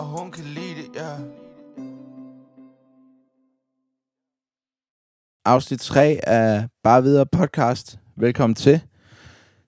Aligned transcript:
og 0.00 0.06
hun 0.06 0.30
kan 0.30 0.44
lide 0.44 0.74
det, 0.76 0.88
ja. 0.94 1.10
Afsnit 5.44 5.80
3 5.80 6.20
af 6.22 6.66
Bare 6.84 7.02
Videre 7.02 7.26
podcast. 7.26 7.98
Velkommen 8.16 8.54
til. 8.54 8.80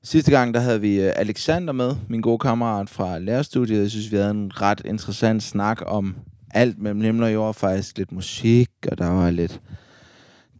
Sidste 0.02 0.30
gang, 0.30 0.54
der 0.54 0.60
havde 0.60 0.80
vi 0.80 1.00
øh, 1.00 1.12
Alexander 1.16 1.72
med, 1.72 1.96
min 2.08 2.20
gode 2.20 2.38
kammerat 2.38 2.90
fra 2.90 3.18
lærerstudiet. 3.18 3.82
Jeg 3.82 3.90
synes, 3.90 4.12
vi 4.12 4.16
havde 4.16 4.30
en 4.30 4.60
ret 4.60 4.82
interessant 4.84 5.42
snak 5.42 5.82
om 5.86 6.16
alt 6.50 6.78
mellem 6.78 7.00
himmel 7.00 7.24
og 7.24 7.32
jord. 7.32 7.54
Faktisk 7.54 7.98
lidt 7.98 8.12
musik, 8.12 8.70
og 8.90 8.98
der 8.98 9.08
var 9.08 9.30
lidt, 9.30 9.60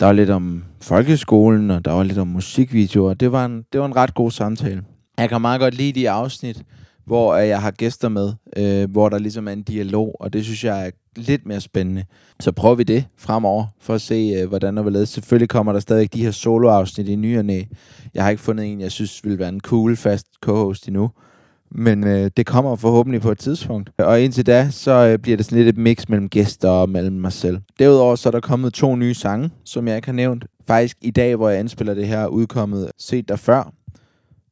der 0.01 0.07
var 0.07 0.13
lidt 0.13 0.31
om 0.31 0.65
folkeskolen, 0.81 1.71
og 1.71 1.85
der 1.85 1.93
var 1.93 2.03
lidt 2.03 2.19
om 2.19 2.29
musikvideoer. 2.29 3.15
Det 3.15 3.33
var 3.33 3.45
en, 3.45 3.65
det 3.73 3.81
var 3.81 3.87
en 3.87 3.97
ret 3.97 4.15
god 4.15 4.31
samtale. 4.31 4.85
Jeg 5.19 5.29
kan 5.29 5.41
meget 5.41 5.61
godt 5.61 5.75
lide 5.75 6.01
de 6.01 6.11
afsnit, 6.11 6.63
hvor 7.05 7.37
jeg 7.37 7.61
har 7.61 7.71
gæster 7.71 8.09
med, 8.09 8.33
øh, 8.57 8.91
hvor 8.91 9.09
der 9.09 9.19
ligesom 9.19 9.49
er 9.49 9.53
en 9.53 9.63
dialog, 9.63 10.17
og 10.21 10.33
det 10.33 10.45
synes 10.45 10.65
jeg 10.65 10.87
er 10.87 10.91
lidt 11.17 11.47
mere 11.47 11.61
spændende. 11.61 12.05
Så 12.41 12.53
prøver 12.53 12.75
vi 12.75 12.83
det 12.83 13.05
fremover, 13.17 13.67
for 13.81 13.95
at 13.95 14.01
se, 14.01 14.35
øh, 14.37 14.49
hvordan 14.49 14.77
der 14.77 14.83
vil 14.83 14.93
lede. 14.93 15.07
Selvfølgelig 15.07 15.49
kommer 15.49 15.73
der 15.73 15.81
stadig 15.81 16.15
de 16.15 16.25
her 16.25 16.31
soloafsnit 16.31 17.09
i 17.09 17.17
ny 17.17 17.39
og 17.39 17.45
næ. 17.45 17.63
Jeg 18.15 18.23
har 18.23 18.31
ikke 18.31 18.43
fundet 18.43 18.67
en, 18.67 18.81
jeg 18.81 18.93
synes 18.93 19.25
vil 19.25 19.39
være 19.39 19.49
en 19.49 19.61
cool, 19.61 19.97
fast 19.97 20.27
co-host 20.47 20.87
endnu. 20.89 21.11
Men 21.75 22.07
øh, 22.07 22.31
det 22.37 22.47
kommer 22.47 22.77
forhåbentlig 22.77 23.21
på 23.21 23.31
et 23.31 23.39
tidspunkt. 23.39 23.91
Og 23.99 24.21
indtil 24.21 24.47
da, 24.47 24.69
så 24.71 24.93
øh, 24.93 25.19
bliver 25.19 25.37
det 25.37 25.47
sådan 25.47 25.59
lidt 25.59 25.69
et 25.69 25.83
mix 25.83 26.09
mellem 26.09 26.29
gæster 26.29 26.69
og 26.69 26.89
mellem 26.89 27.17
mig 27.17 27.33
selv. 27.33 27.59
Derudover 27.79 28.17
så 28.17 28.29
er 28.29 28.31
der 28.31 28.41
kommet 28.41 28.75
to 28.75 28.97
nye 28.97 29.15
sange, 29.15 29.51
som 29.65 29.89
jeg 29.89 29.97
ikke 29.97 30.09
har 30.09 30.13
nævnt. 30.13 30.47
Faktisk 30.67 30.97
i 31.01 31.11
dag, 31.11 31.37
hvor 31.37 31.49
jeg 31.49 31.59
anspiller 31.59 31.95
det 31.95 32.07
her, 32.07 32.27
udkommet 32.27 32.91
Set 32.99 33.29
der 33.29 33.37
før, 33.37 33.73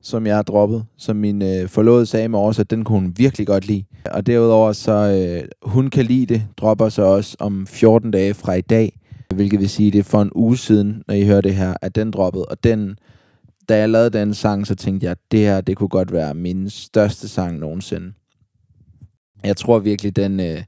som 0.03 0.27
jeg 0.27 0.37
har 0.37 0.43
droppet, 0.43 0.85
som 0.97 1.17
min 1.17 1.43
øh, 1.43 1.69
forlovede 1.69 2.07
sagde 2.07 2.29
mig 2.29 2.41
også, 2.41 2.63
at 2.63 2.71
den 2.71 2.85
kunne 2.85 3.01
hun 3.01 3.15
virkelig 3.17 3.47
godt 3.47 3.67
lide. 3.67 3.85
Og 4.11 4.27
derudover 4.27 4.73
så, 4.73 4.93
øh, 4.93 5.49
hun 5.63 5.91
kan 5.91 6.05
lide 6.05 6.27
det, 6.27 6.43
dropper 6.57 6.89
så 6.89 7.03
også 7.03 7.37
om 7.41 7.67
14 7.67 8.11
dage 8.11 8.35
fra 8.35 8.55
i 8.55 8.61
dag, 8.61 9.01
hvilket 9.35 9.61
vil 9.61 9.69
sige, 9.69 9.91
det 9.91 9.99
er 9.99 10.03
for 10.03 10.23
en 10.23 10.31
uge 10.35 10.57
siden, 10.57 11.03
når 11.09 11.15
I 11.15 11.25
hører 11.25 11.41
det 11.41 11.55
her, 11.55 11.75
at 11.83 11.95
den 11.95 12.11
droppede. 12.11 12.45
Og 12.45 12.65
den, 12.65 12.99
da 13.69 13.79
jeg 13.79 13.89
lavede 13.89 14.11
den 14.11 14.35
sang, 14.35 14.67
så 14.67 14.75
tænkte 14.75 15.05
jeg, 15.05 15.11
at 15.11 15.19
det 15.31 15.41
her, 15.41 15.61
det 15.61 15.77
kunne 15.77 15.89
godt 15.89 16.13
være 16.13 16.35
min 16.35 16.71
største 16.71 17.29
sang 17.29 17.59
nogensinde. 17.59 18.13
Jeg 19.45 19.57
tror 19.57 19.79
virkelig, 19.79 20.17
den, 20.17 20.41
øh, 20.41 20.63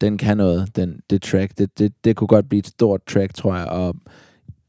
den 0.00 0.18
kan 0.18 0.36
noget, 0.36 0.76
den, 0.76 1.00
det 1.10 1.22
track. 1.22 1.58
Det, 1.58 1.78
det, 1.78 1.92
det 2.04 2.16
kunne 2.16 2.28
godt 2.28 2.48
blive 2.48 2.58
et 2.58 2.66
stort 2.66 3.00
track, 3.06 3.34
tror 3.34 3.56
jeg. 3.56 3.66
Og 3.66 3.96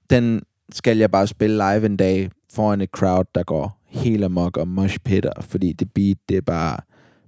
den 0.10 0.42
skal 0.72 0.98
jeg 0.98 1.12
bare 1.12 1.28
spille 1.28 1.56
live 1.56 1.86
en 1.86 1.98
dag 1.98 2.30
foran 2.54 2.82
et 2.82 2.90
crowd, 2.90 3.26
der 3.36 3.44
går 3.44 3.77
helt 3.98 4.24
amok 4.24 4.58
og 4.58 4.68
mosh 4.68 5.00
pitter, 5.00 5.32
fordi 5.42 5.74
det 5.74 5.92
beat, 5.92 6.18
det 6.30 6.38
er 6.38 6.42
bare 6.42 6.78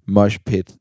mosh 0.07 0.39
pit 0.45 0.75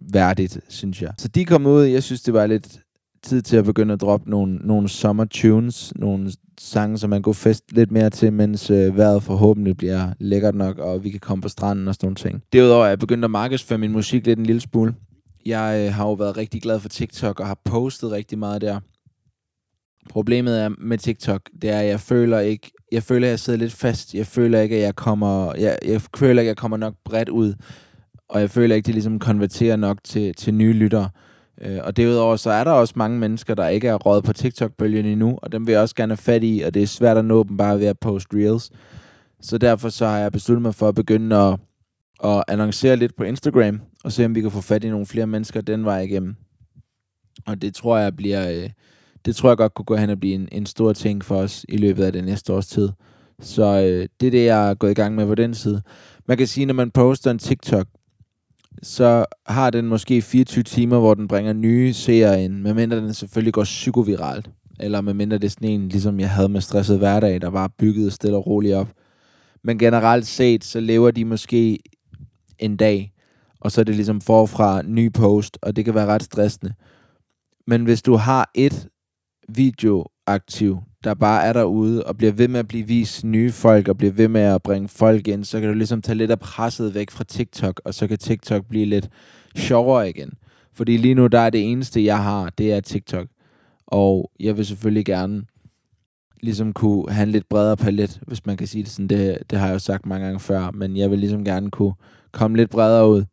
værdigt, 0.00 0.58
synes 0.68 1.02
jeg. 1.02 1.12
Så 1.18 1.28
de 1.28 1.44
kom 1.44 1.66
ud, 1.66 1.82
jeg 1.82 2.02
synes, 2.02 2.22
det 2.22 2.34
var 2.34 2.46
lidt 2.46 2.78
tid 3.22 3.42
til 3.42 3.56
at 3.56 3.64
begynde 3.64 3.94
at 3.94 4.00
droppe 4.00 4.30
nogle, 4.30 4.56
nogle 4.56 4.88
summer 4.88 5.24
tunes, 5.24 5.92
nogle 5.96 6.32
sange, 6.60 6.98
som 6.98 7.10
man 7.10 7.22
kunne 7.22 7.34
feste 7.34 7.74
lidt 7.74 7.90
mere 7.90 8.10
til, 8.10 8.32
mens 8.32 8.70
øh, 8.70 8.96
vejret 8.96 9.22
forhåbentlig 9.22 9.76
bliver 9.76 10.08
lækkert 10.18 10.54
nok, 10.54 10.78
og 10.78 11.04
vi 11.04 11.10
kan 11.10 11.20
komme 11.20 11.42
på 11.42 11.48
stranden 11.48 11.88
og 11.88 11.94
sådan 11.94 12.06
nogle 12.06 12.16
ting. 12.16 12.42
Derudover 12.52 12.84
er 12.84 12.88
jeg 12.88 12.98
begyndt 12.98 13.24
at 13.24 13.30
markedsføre 13.30 13.78
min 13.78 13.92
musik 13.92 14.26
lidt 14.26 14.38
en 14.38 14.46
lille 14.46 14.60
smule. 14.60 14.94
Jeg 15.46 15.86
øh, 15.86 15.94
har 15.94 16.04
jo 16.04 16.12
været 16.12 16.36
rigtig 16.36 16.62
glad 16.62 16.80
for 16.80 16.88
TikTok 16.88 17.40
og 17.40 17.46
har 17.46 17.58
postet 17.64 18.10
rigtig 18.10 18.38
meget 18.38 18.60
der. 18.60 18.80
Problemet 20.10 20.60
er 20.60 20.68
med 20.78 20.98
TikTok, 20.98 21.40
det 21.62 21.70
er, 21.70 21.78
at 21.78 21.86
jeg 21.86 22.00
føler 22.00 22.38
ikke, 22.38 22.70
jeg 22.92 23.02
føler, 23.02 23.26
at 23.26 23.30
jeg 23.30 23.38
sidder 23.38 23.58
lidt 23.58 23.72
fast. 23.72 24.14
Jeg 24.14 24.26
føler 24.26 24.60
ikke, 24.60 24.76
at 24.76 24.82
jeg 24.82 24.96
kommer, 24.96 25.54
jeg, 25.54 25.78
jeg 25.86 26.00
føler 26.16 26.42
ikke, 26.42 26.48
at 26.48 26.54
jeg 26.54 26.56
kommer 26.56 26.76
nok 26.76 26.94
bredt 27.04 27.28
ud. 27.28 27.54
Og 28.28 28.40
jeg 28.40 28.50
føler 28.50 28.74
ikke, 28.74 28.84
at 28.84 28.86
det 28.86 28.94
ligesom 28.94 29.18
konverterer 29.18 29.76
nok 29.76 29.98
til, 30.04 30.34
til 30.34 30.54
nye 30.54 30.72
lyttere. 30.72 31.10
Øh, 31.60 31.78
og 31.82 31.96
derudover 31.96 32.36
så 32.36 32.50
er 32.50 32.64
der 32.64 32.70
også 32.70 32.94
mange 32.96 33.18
mennesker, 33.18 33.54
der 33.54 33.68
ikke 33.68 33.88
er 33.88 33.94
råd 33.94 34.22
på 34.22 34.32
TikTok-bølgen 34.32 35.06
endnu, 35.06 35.38
og 35.42 35.52
dem 35.52 35.66
vil 35.66 35.72
jeg 35.72 35.80
også 35.80 35.94
gerne 35.94 36.10
have 36.10 36.16
fat 36.16 36.44
i, 36.44 36.62
og 36.66 36.74
det 36.74 36.82
er 36.82 36.86
svært 36.86 37.18
at 37.18 37.24
nå 37.24 37.44
dem 37.44 37.56
bare 37.56 37.78
ved 37.78 37.86
at 37.86 37.98
poste 37.98 38.36
reels. 38.36 38.70
Så 39.40 39.58
derfor 39.58 39.88
så 39.88 40.06
har 40.06 40.18
jeg 40.18 40.32
besluttet 40.32 40.62
mig 40.62 40.74
for 40.74 40.88
at 40.88 40.94
begynde 40.94 41.36
at, 41.36 41.58
at 42.24 42.44
annoncere 42.48 42.96
lidt 42.96 43.16
på 43.16 43.24
Instagram, 43.24 43.80
og 44.04 44.12
se 44.12 44.24
om 44.24 44.34
vi 44.34 44.40
kan 44.40 44.50
få 44.50 44.60
fat 44.60 44.84
i 44.84 44.90
nogle 44.90 45.06
flere 45.06 45.26
mennesker 45.26 45.60
den 45.60 45.84
vej 45.84 46.00
igennem. 46.00 46.34
Og 47.46 47.62
det 47.62 47.74
tror 47.74 47.98
jeg 47.98 48.16
bliver, 48.16 48.50
øh, 48.50 48.70
det 49.24 49.36
tror 49.36 49.50
jeg 49.50 49.56
godt 49.56 49.74
kunne 49.74 49.84
gå 49.84 49.96
hen 49.96 50.10
og 50.10 50.20
blive 50.20 50.34
en, 50.34 50.48
en 50.52 50.66
stor 50.66 50.92
ting 50.92 51.24
for 51.24 51.36
os 51.36 51.66
i 51.68 51.76
løbet 51.76 52.04
af 52.04 52.12
det 52.12 52.24
næste 52.24 52.52
års 52.52 52.66
tid. 52.66 52.88
Så 53.40 53.62
øh, 53.62 54.08
det 54.20 54.26
er 54.26 54.30
det, 54.30 54.44
jeg 54.44 54.70
er 54.70 54.74
gået 54.74 54.90
i 54.90 54.94
gang 54.94 55.14
med 55.14 55.26
på 55.26 55.34
den 55.34 55.54
side. 55.54 55.82
Man 56.26 56.36
kan 56.36 56.46
sige, 56.46 56.66
når 56.66 56.74
man 56.74 56.90
poster 56.90 57.30
en 57.30 57.38
TikTok, 57.38 57.86
så 58.82 59.24
har 59.46 59.70
den 59.70 59.86
måske 59.86 60.22
24 60.22 60.64
timer, 60.64 60.98
hvor 60.98 61.14
den 61.14 61.28
bringer 61.28 61.52
nye 61.52 61.92
seere 61.92 62.44
ind, 62.44 62.54
medmindre 62.54 62.96
den 62.96 63.14
selvfølgelig 63.14 63.52
går 63.52 63.64
psykoviralt. 63.64 64.50
Eller 64.80 65.00
medmindre 65.00 65.38
det 65.38 65.44
er 65.44 65.50
sådan 65.50 65.68
en, 65.68 65.88
ligesom 65.88 66.20
jeg 66.20 66.30
havde 66.30 66.48
med 66.48 66.60
stresset 66.60 66.98
hverdag, 66.98 67.40
der 67.40 67.50
var 67.50 67.68
bygget 67.78 68.12
stille 68.12 68.36
og 68.36 68.46
roligt 68.46 68.74
op. 68.74 68.88
Men 69.64 69.78
generelt 69.78 70.26
set, 70.26 70.64
så 70.64 70.80
lever 70.80 71.10
de 71.10 71.24
måske 71.24 71.78
en 72.58 72.76
dag, 72.76 73.12
og 73.60 73.72
så 73.72 73.80
er 73.80 73.84
det 73.84 73.94
ligesom 73.94 74.20
forfra 74.20 74.82
ny 74.82 75.12
post, 75.12 75.58
og 75.62 75.76
det 75.76 75.84
kan 75.84 75.94
være 75.94 76.06
ret 76.06 76.22
stressende. 76.22 76.74
Men 77.66 77.84
hvis 77.84 78.02
du 78.02 78.14
har 78.16 78.50
et 78.54 78.88
videoaktiv, 79.56 80.78
der 81.04 81.14
bare 81.14 81.44
er 81.44 81.52
derude 81.52 82.04
og 82.04 82.16
bliver 82.16 82.32
ved 82.32 82.48
med 82.48 82.60
at 82.60 82.68
blive 82.68 82.86
vist 82.86 83.24
nye 83.24 83.52
folk 83.52 83.88
og 83.88 83.98
bliver 83.98 84.12
ved 84.12 84.28
med 84.28 84.40
at 84.40 84.62
bringe 84.62 84.88
folk 84.88 85.28
ind, 85.28 85.44
så 85.44 85.60
kan 85.60 85.68
du 85.68 85.74
ligesom 85.74 86.02
tage 86.02 86.18
lidt 86.18 86.30
af 86.30 86.40
presset 86.40 86.94
væk 86.94 87.10
fra 87.10 87.24
TikTok, 87.24 87.80
og 87.84 87.94
så 87.94 88.06
kan 88.06 88.18
TikTok 88.18 88.66
blive 88.68 88.84
lidt 88.84 89.08
sjovere 89.56 90.08
igen. 90.08 90.32
Fordi 90.72 90.96
lige 90.96 91.14
nu, 91.14 91.26
der 91.26 91.38
er 91.38 91.50
det 91.50 91.70
eneste, 91.70 92.04
jeg 92.04 92.22
har, 92.22 92.50
det 92.58 92.72
er 92.72 92.80
TikTok. 92.80 93.26
Og 93.86 94.30
jeg 94.40 94.56
vil 94.56 94.66
selvfølgelig 94.66 95.04
gerne 95.04 95.42
ligesom 96.42 96.72
kunne 96.72 97.12
have 97.12 97.22
en 97.22 97.32
lidt 97.32 97.48
bredere 97.48 97.76
palet, 97.76 98.20
hvis 98.26 98.46
man 98.46 98.56
kan 98.56 98.66
sige 98.66 98.82
det 98.82 98.90
sådan. 98.90 99.08
Det, 99.08 99.38
det 99.50 99.58
har 99.58 99.66
jeg 99.66 99.74
jo 99.74 99.78
sagt 99.78 100.06
mange 100.06 100.24
gange 100.24 100.40
før, 100.40 100.70
men 100.70 100.96
jeg 100.96 101.10
vil 101.10 101.18
ligesom 101.18 101.44
gerne 101.44 101.70
kunne 101.70 101.94
komme 102.32 102.56
lidt 102.56 102.70
bredere 102.70 103.08
ud. 103.08 103.24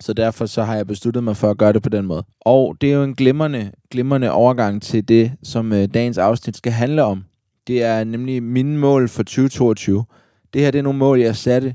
Så 0.00 0.12
derfor 0.12 0.46
så 0.46 0.62
har 0.62 0.76
jeg 0.76 0.86
besluttet 0.86 1.24
mig 1.24 1.36
for 1.36 1.50
at 1.50 1.58
gøre 1.58 1.72
det 1.72 1.82
på 1.82 1.88
den 1.88 2.06
måde. 2.06 2.24
Og 2.40 2.76
det 2.80 2.92
er 2.92 2.94
jo 2.94 3.02
en 3.02 3.14
glimrende, 3.14 3.72
glimrende 3.90 4.30
overgang 4.30 4.82
til 4.82 5.08
det, 5.08 5.32
som 5.42 5.72
øh, 5.72 5.88
dagens 5.94 6.18
afsnit 6.18 6.56
skal 6.56 6.72
handle 6.72 7.04
om. 7.04 7.24
Det 7.66 7.82
er 7.82 8.04
nemlig 8.04 8.42
mine 8.42 8.78
mål 8.78 9.08
for 9.08 9.22
2022. 9.22 10.04
Det 10.52 10.60
her 10.60 10.70
det 10.70 10.78
er 10.78 10.82
nogle 10.82 10.98
mål, 10.98 11.20
jeg 11.20 11.36
satte, 11.36 11.74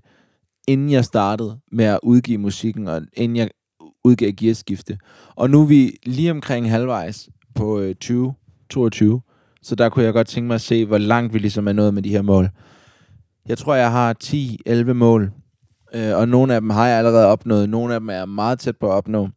inden 0.67 0.91
jeg 0.91 1.05
startede 1.05 1.59
med 1.71 1.85
at 1.85 1.99
udgive 2.03 2.37
musikken, 2.37 2.87
og 2.87 3.01
inden 3.13 3.35
jeg 3.35 3.49
udgav 4.03 4.31
gearskifte. 4.31 4.97
Og 5.35 5.49
nu 5.49 5.61
er 5.61 5.65
vi 5.65 5.97
lige 6.03 6.31
omkring 6.31 6.69
halvvejs 6.69 7.29
på 7.55 7.79
øh, 7.79 7.95
2022, 7.95 9.21
så 9.61 9.75
der 9.75 9.89
kunne 9.89 10.05
jeg 10.05 10.13
godt 10.13 10.27
tænke 10.27 10.47
mig 10.47 10.55
at 10.55 10.61
se, 10.61 10.85
hvor 10.85 10.97
langt 10.97 11.33
vi 11.33 11.39
ligesom 11.39 11.67
er 11.67 11.73
nået 11.73 11.93
med 11.93 12.01
de 12.03 12.09
her 12.09 12.21
mål. 12.21 12.49
Jeg 13.47 13.57
tror, 13.57 13.75
jeg 13.75 13.91
har 13.91 14.15
10-11 14.23 14.93
mål, 14.93 15.31
Øh, 15.95 16.17
og 16.17 16.27
nogle 16.27 16.55
af 16.55 16.61
dem 16.61 16.69
har 16.69 16.87
jeg 16.87 16.97
allerede 16.97 17.27
opnået. 17.27 17.69
Nogle 17.69 17.93
af 17.93 17.99
dem 17.99 18.09
er 18.09 18.25
meget 18.25 18.59
tæt 18.59 18.77
på 18.77 18.87
at 18.87 18.93
opnå. 18.93 19.29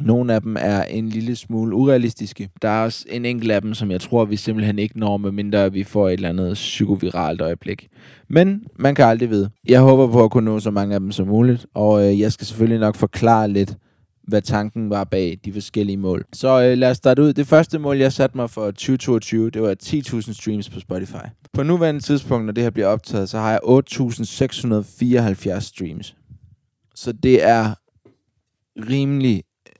Nogle 0.00 0.34
af 0.34 0.42
dem 0.42 0.56
er 0.60 0.82
en 0.82 1.08
lille 1.08 1.36
smule 1.36 1.76
urealistiske. 1.76 2.48
Der 2.62 2.68
er 2.68 2.84
også 2.84 3.04
en 3.10 3.24
enkelt 3.24 3.52
af 3.52 3.62
dem, 3.62 3.74
som 3.74 3.90
jeg 3.90 4.00
tror, 4.00 4.24
vi 4.24 4.36
simpelthen 4.36 4.78
ikke 4.78 4.98
når, 4.98 5.16
medmindre 5.16 5.72
vi 5.72 5.84
får 5.84 6.08
et 6.08 6.12
eller 6.12 6.28
andet 6.28 6.54
psykoviralt 6.54 7.40
øjeblik. 7.40 7.88
Men 8.28 8.64
man 8.78 8.94
kan 8.94 9.04
aldrig 9.04 9.30
vide. 9.30 9.50
Jeg 9.68 9.80
håber 9.80 10.12
på 10.12 10.24
at 10.24 10.30
kunne 10.30 10.44
nå 10.44 10.60
så 10.60 10.70
mange 10.70 10.94
af 10.94 11.00
dem 11.00 11.12
som 11.12 11.26
muligt, 11.26 11.66
og 11.74 12.06
øh, 12.06 12.20
jeg 12.20 12.32
skal 12.32 12.46
selvfølgelig 12.46 12.80
nok 12.80 12.94
forklare 12.94 13.48
lidt, 13.48 13.76
hvad 14.28 14.42
tanken 14.42 14.90
var 14.90 15.04
bag 15.04 15.38
de 15.44 15.52
forskellige 15.52 15.96
mål. 15.96 16.24
Så 16.32 16.62
øh, 16.62 16.78
lad 16.78 16.90
os 16.90 16.96
starte 16.96 17.22
ud. 17.22 17.32
Det 17.32 17.46
første 17.46 17.78
mål, 17.78 17.96
jeg 17.96 18.12
satte 18.12 18.36
mig 18.36 18.50
for 18.50 18.66
2022, 18.66 19.50
det 19.50 19.62
var 19.62 19.76
10.000 19.82 20.32
streams 20.32 20.70
på 20.70 20.80
Spotify. 20.80 21.26
På 21.52 21.62
nuværende 21.62 22.00
tidspunkt, 22.00 22.46
når 22.46 22.52
det 22.52 22.64
her 22.64 22.70
bliver 22.70 22.86
optaget, 22.86 23.28
så 23.28 23.38
har 23.38 23.50
jeg 23.50 23.60
8.674 25.54 25.60
streams. 25.60 26.16
Så 26.94 27.12
det 27.12 27.44
er 27.44 27.74
rimelig 28.90 29.42
øh, 29.66 29.72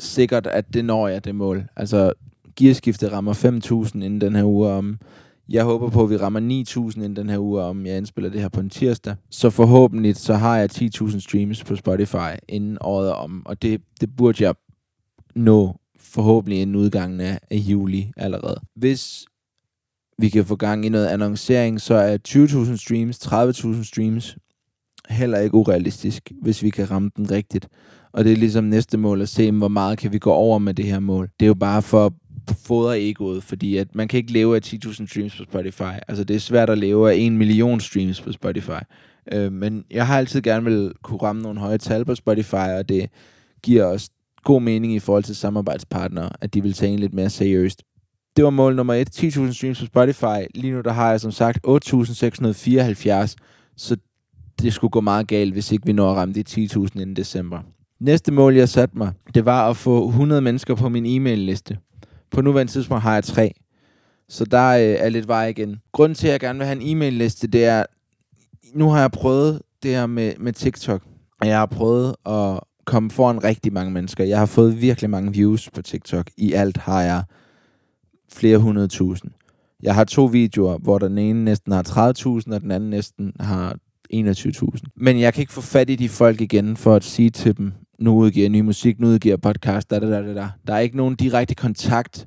sikkert, 0.00 0.46
at 0.46 0.74
det 0.74 0.84
når 0.84 1.08
jeg 1.08 1.24
det 1.24 1.34
mål. 1.34 1.64
Altså, 1.76 2.12
gearskiftet 2.56 3.12
rammer 3.12 3.34
5.000 3.88 3.94
inden 3.94 4.20
den 4.20 4.36
her 4.36 4.44
uge 4.44 4.68
om 4.68 4.98
jeg 5.48 5.64
håber 5.64 5.90
på, 5.90 6.02
at 6.02 6.10
vi 6.10 6.16
rammer 6.16 6.40
9.000 6.90 6.96
inden 6.96 7.16
den 7.16 7.28
her 7.28 7.38
uge, 7.38 7.62
om 7.62 7.86
jeg 7.86 7.96
indspiller 7.96 8.30
det 8.30 8.40
her 8.40 8.48
på 8.48 8.60
en 8.60 8.70
tirsdag. 8.70 9.14
Så 9.30 9.50
forhåbentlig 9.50 10.16
så 10.16 10.34
har 10.34 10.56
jeg 10.56 10.68
10.000 10.72 11.20
streams 11.20 11.64
på 11.64 11.76
Spotify 11.76 12.36
inden 12.48 12.78
året 12.80 13.12
om, 13.12 13.42
og 13.46 13.62
det, 13.62 13.80
det 14.00 14.16
burde 14.16 14.44
jeg 14.44 14.54
nå 15.34 15.76
forhåbentlig 16.00 16.60
inden 16.60 16.76
udgangen 16.76 17.20
af, 17.20 17.38
af 17.50 17.56
juli 17.56 18.12
allerede. 18.16 18.60
Hvis 18.76 19.24
vi 20.18 20.28
kan 20.28 20.44
få 20.44 20.56
gang 20.56 20.86
i 20.86 20.88
noget 20.88 21.06
annoncering, 21.06 21.80
så 21.80 21.94
er 21.94 22.18
20.000 22.28 22.76
streams, 22.76 23.26
30.000 23.26 23.84
streams 23.84 24.36
heller 25.08 25.38
ikke 25.38 25.54
urealistisk, 25.54 26.32
hvis 26.42 26.62
vi 26.62 26.70
kan 26.70 26.90
ramme 26.90 27.10
den 27.16 27.30
rigtigt. 27.30 27.68
Og 28.12 28.24
det 28.24 28.32
er 28.32 28.36
ligesom 28.36 28.64
næste 28.64 28.98
mål 28.98 29.22
at 29.22 29.28
se, 29.28 29.52
hvor 29.52 29.68
meget 29.68 29.98
kan 29.98 30.12
vi 30.12 30.18
gå 30.18 30.32
over 30.32 30.58
med 30.58 30.74
det 30.74 30.84
her 30.84 31.00
mål. 31.00 31.30
Det 31.40 31.46
er 31.46 31.48
jo 31.48 31.54
bare 31.54 31.82
for 31.82 32.14
fodrer 32.66 32.94
egoet, 32.94 33.42
fordi 33.42 33.76
at 33.76 33.94
man 33.94 34.08
kan 34.08 34.18
ikke 34.18 34.32
leve 34.32 34.56
af 34.56 34.60
10.000 34.66 35.06
streams 35.06 35.36
på 35.36 35.44
Spotify. 35.44 35.98
Altså 36.08 36.24
det 36.24 36.36
er 36.36 36.40
svært 36.40 36.70
at 36.70 36.78
leve 36.78 37.12
af 37.12 37.16
1 37.16 37.32
million 37.32 37.80
streams 37.80 38.20
på 38.20 38.32
Spotify. 38.32 38.82
Øh, 39.32 39.52
men 39.52 39.84
jeg 39.90 40.06
har 40.06 40.18
altid 40.18 40.42
gerne 40.42 40.64
vil 40.64 40.92
kunne 41.02 41.18
ramme 41.22 41.42
nogle 41.42 41.60
høje 41.60 41.78
tal 41.78 42.04
på 42.04 42.14
Spotify, 42.14 42.54
og 42.54 42.88
det 42.88 43.10
giver 43.62 43.84
os 43.84 44.08
god 44.44 44.62
mening 44.62 44.94
i 44.94 44.98
forhold 44.98 45.24
til 45.24 45.36
samarbejdspartnere, 45.36 46.30
at 46.40 46.54
de 46.54 46.62
vil 46.62 46.72
tage 46.72 46.92
en 46.92 46.98
lidt 46.98 47.14
mere 47.14 47.30
seriøst. 47.30 47.82
Det 48.36 48.44
var 48.44 48.50
mål 48.50 48.76
nummer 48.76 48.94
1, 48.94 49.24
10.000 49.24 49.52
streams 49.52 49.80
på 49.80 49.86
Spotify. 49.86 50.46
Lige 50.54 50.72
nu 50.72 50.80
der 50.80 50.92
har 50.92 51.10
jeg 51.10 51.20
som 51.20 51.30
sagt 51.30 51.58
8.674, 51.66 53.34
så 53.76 53.96
det 54.62 54.72
skulle 54.72 54.90
gå 54.90 55.00
meget 55.00 55.26
galt, 55.26 55.52
hvis 55.52 55.72
ikke 55.72 55.86
vi 55.86 55.92
når 55.92 56.10
at 56.10 56.16
ramme 56.16 56.34
de 56.34 56.44
10.000 56.48 57.00
inden 57.00 57.16
december. 57.16 57.58
Næste 58.00 58.32
mål, 58.32 58.54
jeg 58.54 58.68
satte 58.68 58.98
mig, 58.98 59.12
det 59.34 59.44
var 59.44 59.70
at 59.70 59.76
få 59.76 60.08
100 60.08 60.40
mennesker 60.40 60.74
på 60.74 60.88
min 60.88 61.06
e-mail-liste. 61.06 61.78
På 62.34 62.40
nuværende 62.40 62.72
tidspunkt 62.72 63.02
har 63.02 63.14
jeg 63.14 63.24
tre. 63.24 63.52
Så 64.28 64.44
der 64.44 64.68
øh, 64.68 64.82
er 64.82 65.08
lidt 65.08 65.28
vej 65.28 65.46
igen. 65.46 65.80
Grunden 65.92 66.16
til, 66.16 66.26
at 66.26 66.32
jeg 66.32 66.40
gerne 66.40 66.58
vil 66.58 66.66
have 66.66 66.80
en 66.80 66.96
e-mail-liste, 66.96 67.46
det 67.46 67.64
er, 67.64 67.84
nu 68.74 68.90
har 68.90 69.00
jeg 69.00 69.10
prøvet 69.10 69.62
det 69.82 69.90
her 69.90 70.06
med, 70.06 70.32
med 70.38 70.52
TikTok. 70.52 71.02
Og 71.40 71.46
jeg 71.46 71.58
har 71.58 71.66
prøvet 71.66 72.14
at 72.26 72.60
komme 72.84 73.10
foran 73.10 73.44
rigtig 73.44 73.72
mange 73.72 73.92
mennesker. 73.92 74.24
Jeg 74.24 74.38
har 74.38 74.46
fået 74.46 74.80
virkelig 74.80 75.10
mange 75.10 75.32
views 75.32 75.70
på 75.70 75.82
TikTok. 75.82 76.30
I 76.36 76.52
alt 76.52 76.76
har 76.76 77.02
jeg 77.02 77.22
flere 78.32 78.58
hundrede 78.58 78.88
tusind. 78.88 79.30
Jeg 79.82 79.94
har 79.94 80.04
to 80.04 80.24
videoer, 80.24 80.78
hvor 80.78 80.98
den 80.98 81.18
ene 81.18 81.44
næsten 81.44 81.72
har 81.72 81.82
30.000, 81.82 82.54
og 82.54 82.60
den 82.60 82.70
anden 82.70 82.90
næsten 82.90 83.32
har 83.40 83.76
21.000. 84.14 84.78
Men 84.96 85.20
jeg 85.20 85.34
kan 85.34 85.40
ikke 85.40 85.52
få 85.52 85.60
fat 85.60 85.90
i 85.90 85.96
de 85.96 86.08
folk 86.08 86.40
igen 86.40 86.76
for 86.76 86.94
at 86.94 87.04
sige 87.04 87.30
til 87.30 87.56
dem, 87.56 87.72
nu 87.98 88.16
udgiver 88.16 88.44
jeg 88.44 88.50
ny 88.50 88.60
musik, 88.60 89.00
nu 89.00 89.06
udgiver 89.06 89.32
jeg 89.32 89.40
podcast, 89.40 89.90
da, 89.90 89.98
da, 89.98 90.06
da, 90.10 90.34
da. 90.34 90.48
Der 90.66 90.74
er 90.74 90.78
ikke 90.78 90.96
nogen 90.96 91.14
direkte 91.14 91.54
kontakt, 91.54 92.26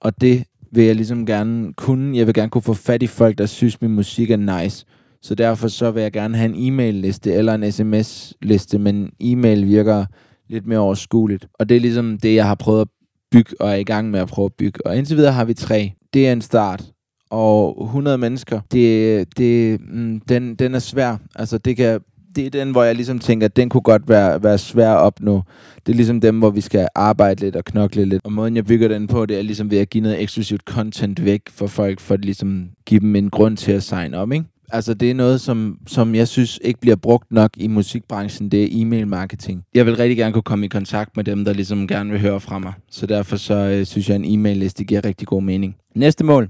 og 0.00 0.20
det 0.20 0.44
vil 0.72 0.84
jeg 0.84 0.94
ligesom 0.96 1.26
gerne 1.26 1.72
kunne. 1.72 2.16
Jeg 2.16 2.26
vil 2.26 2.34
gerne 2.34 2.50
kunne 2.50 2.62
få 2.62 2.74
fat 2.74 3.02
i 3.02 3.06
folk, 3.06 3.38
der 3.38 3.46
synes, 3.46 3.80
min 3.80 3.90
musik 3.90 4.30
er 4.30 4.62
nice. 4.62 4.86
Så 5.22 5.34
derfor 5.34 5.68
så 5.68 5.90
vil 5.90 6.02
jeg 6.02 6.12
gerne 6.12 6.36
have 6.36 6.54
en 6.54 6.72
e-mail-liste 6.72 7.32
eller 7.32 7.54
en 7.54 7.72
sms-liste, 7.72 8.78
men 8.78 9.10
e-mail 9.20 9.66
virker 9.66 10.04
lidt 10.48 10.66
mere 10.66 10.78
overskueligt. 10.78 11.46
Og 11.54 11.68
det 11.68 11.76
er 11.76 11.80
ligesom 11.80 12.18
det, 12.18 12.34
jeg 12.34 12.46
har 12.46 12.54
prøvet 12.54 12.80
at 12.80 12.88
bygge, 13.30 13.60
og 13.60 13.70
er 13.70 13.74
i 13.74 13.84
gang 13.84 14.10
med 14.10 14.20
at 14.20 14.28
prøve 14.28 14.46
at 14.46 14.52
bygge. 14.52 14.86
Og 14.86 14.96
indtil 14.96 15.16
videre 15.16 15.32
har 15.32 15.44
vi 15.44 15.54
tre. 15.54 15.92
Det 16.14 16.28
er 16.28 16.32
en 16.32 16.40
start. 16.40 16.84
Og 17.30 17.84
100 17.84 18.18
mennesker, 18.18 18.60
det, 18.72 19.38
det, 19.38 19.80
mm, 19.80 20.20
den, 20.20 20.54
den 20.54 20.74
er 20.74 20.78
svær. 20.78 21.16
Altså 21.36 21.58
det 21.58 21.76
kan 21.76 22.00
det 22.36 22.46
er 22.46 22.50
den, 22.50 22.70
hvor 22.70 22.82
jeg 22.84 22.94
ligesom 22.94 23.18
tænker, 23.18 23.44
at 23.44 23.56
den 23.56 23.68
kunne 23.68 23.80
godt 23.80 24.08
være, 24.08 24.42
være 24.42 24.58
svær 24.58 24.90
at 24.90 24.98
opnå. 24.98 25.42
Det 25.86 25.92
er 25.92 25.96
ligesom 25.96 26.20
dem, 26.20 26.38
hvor 26.38 26.50
vi 26.50 26.60
skal 26.60 26.88
arbejde 26.94 27.40
lidt 27.40 27.56
og 27.56 27.64
knokle 27.64 28.04
lidt. 28.04 28.24
Og 28.24 28.32
måden, 28.32 28.56
jeg 28.56 28.64
bygger 28.64 28.88
den 28.88 29.06
på, 29.06 29.26
det 29.26 29.38
er 29.38 29.42
ligesom 29.42 29.70
ved 29.70 29.78
at 29.78 29.90
give 29.90 30.02
noget 30.02 30.22
eksklusivt 30.22 30.62
content 30.62 31.24
væk 31.24 31.42
for 31.50 31.66
folk, 31.66 32.00
for 32.00 32.14
at 32.14 32.24
ligesom 32.24 32.68
give 32.86 33.00
dem 33.00 33.16
en 33.16 33.30
grund 33.30 33.56
til 33.56 33.72
at 33.72 33.82
sign 33.82 34.14
op, 34.14 34.32
ikke? 34.32 34.44
Altså, 34.72 34.94
det 34.94 35.10
er 35.10 35.14
noget, 35.14 35.40
som, 35.40 35.78
som 35.86 36.14
jeg 36.14 36.28
synes 36.28 36.60
ikke 36.62 36.80
bliver 36.80 36.96
brugt 36.96 37.32
nok 37.32 37.50
i 37.56 37.66
musikbranchen. 37.66 38.48
Det 38.48 38.62
er 38.62 38.68
e-mail 38.70 39.08
marketing. 39.08 39.64
Jeg 39.74 39.86
vil 39.86 39.96
rigtig 39.96 40.16
gerne 40.16 40.32
kunne 40.32 40.42
komme 40.42 40.66
i 40.66 40.68
kontakt 40.68 41.16
med 41.16 41.24
dem, 41.24 41.44
der 41.44 41.52
ligesom 41.52 41.88
gerne 41.88 42.10
vil 42.10 42.20
høre 42.20 42.40
fra 42.40 42.58
mig. 42.58 42.72
Så 42.90 43.06
derfor 43.06 43.36
så 43.36 43.54
øh, 43.54 43.86
synes 43.86 44.08
jeg, 44.08 44.14
at 44.14 44.20
en 44.20 44.38
e-mail-liste 44.38 44.84
giver 44.84 45.04
rigtig 45.04 45.28
god 45.28 45.42
mening. 45.42 45.76
Næste 45.94 46.24
mål. 46.24 46.48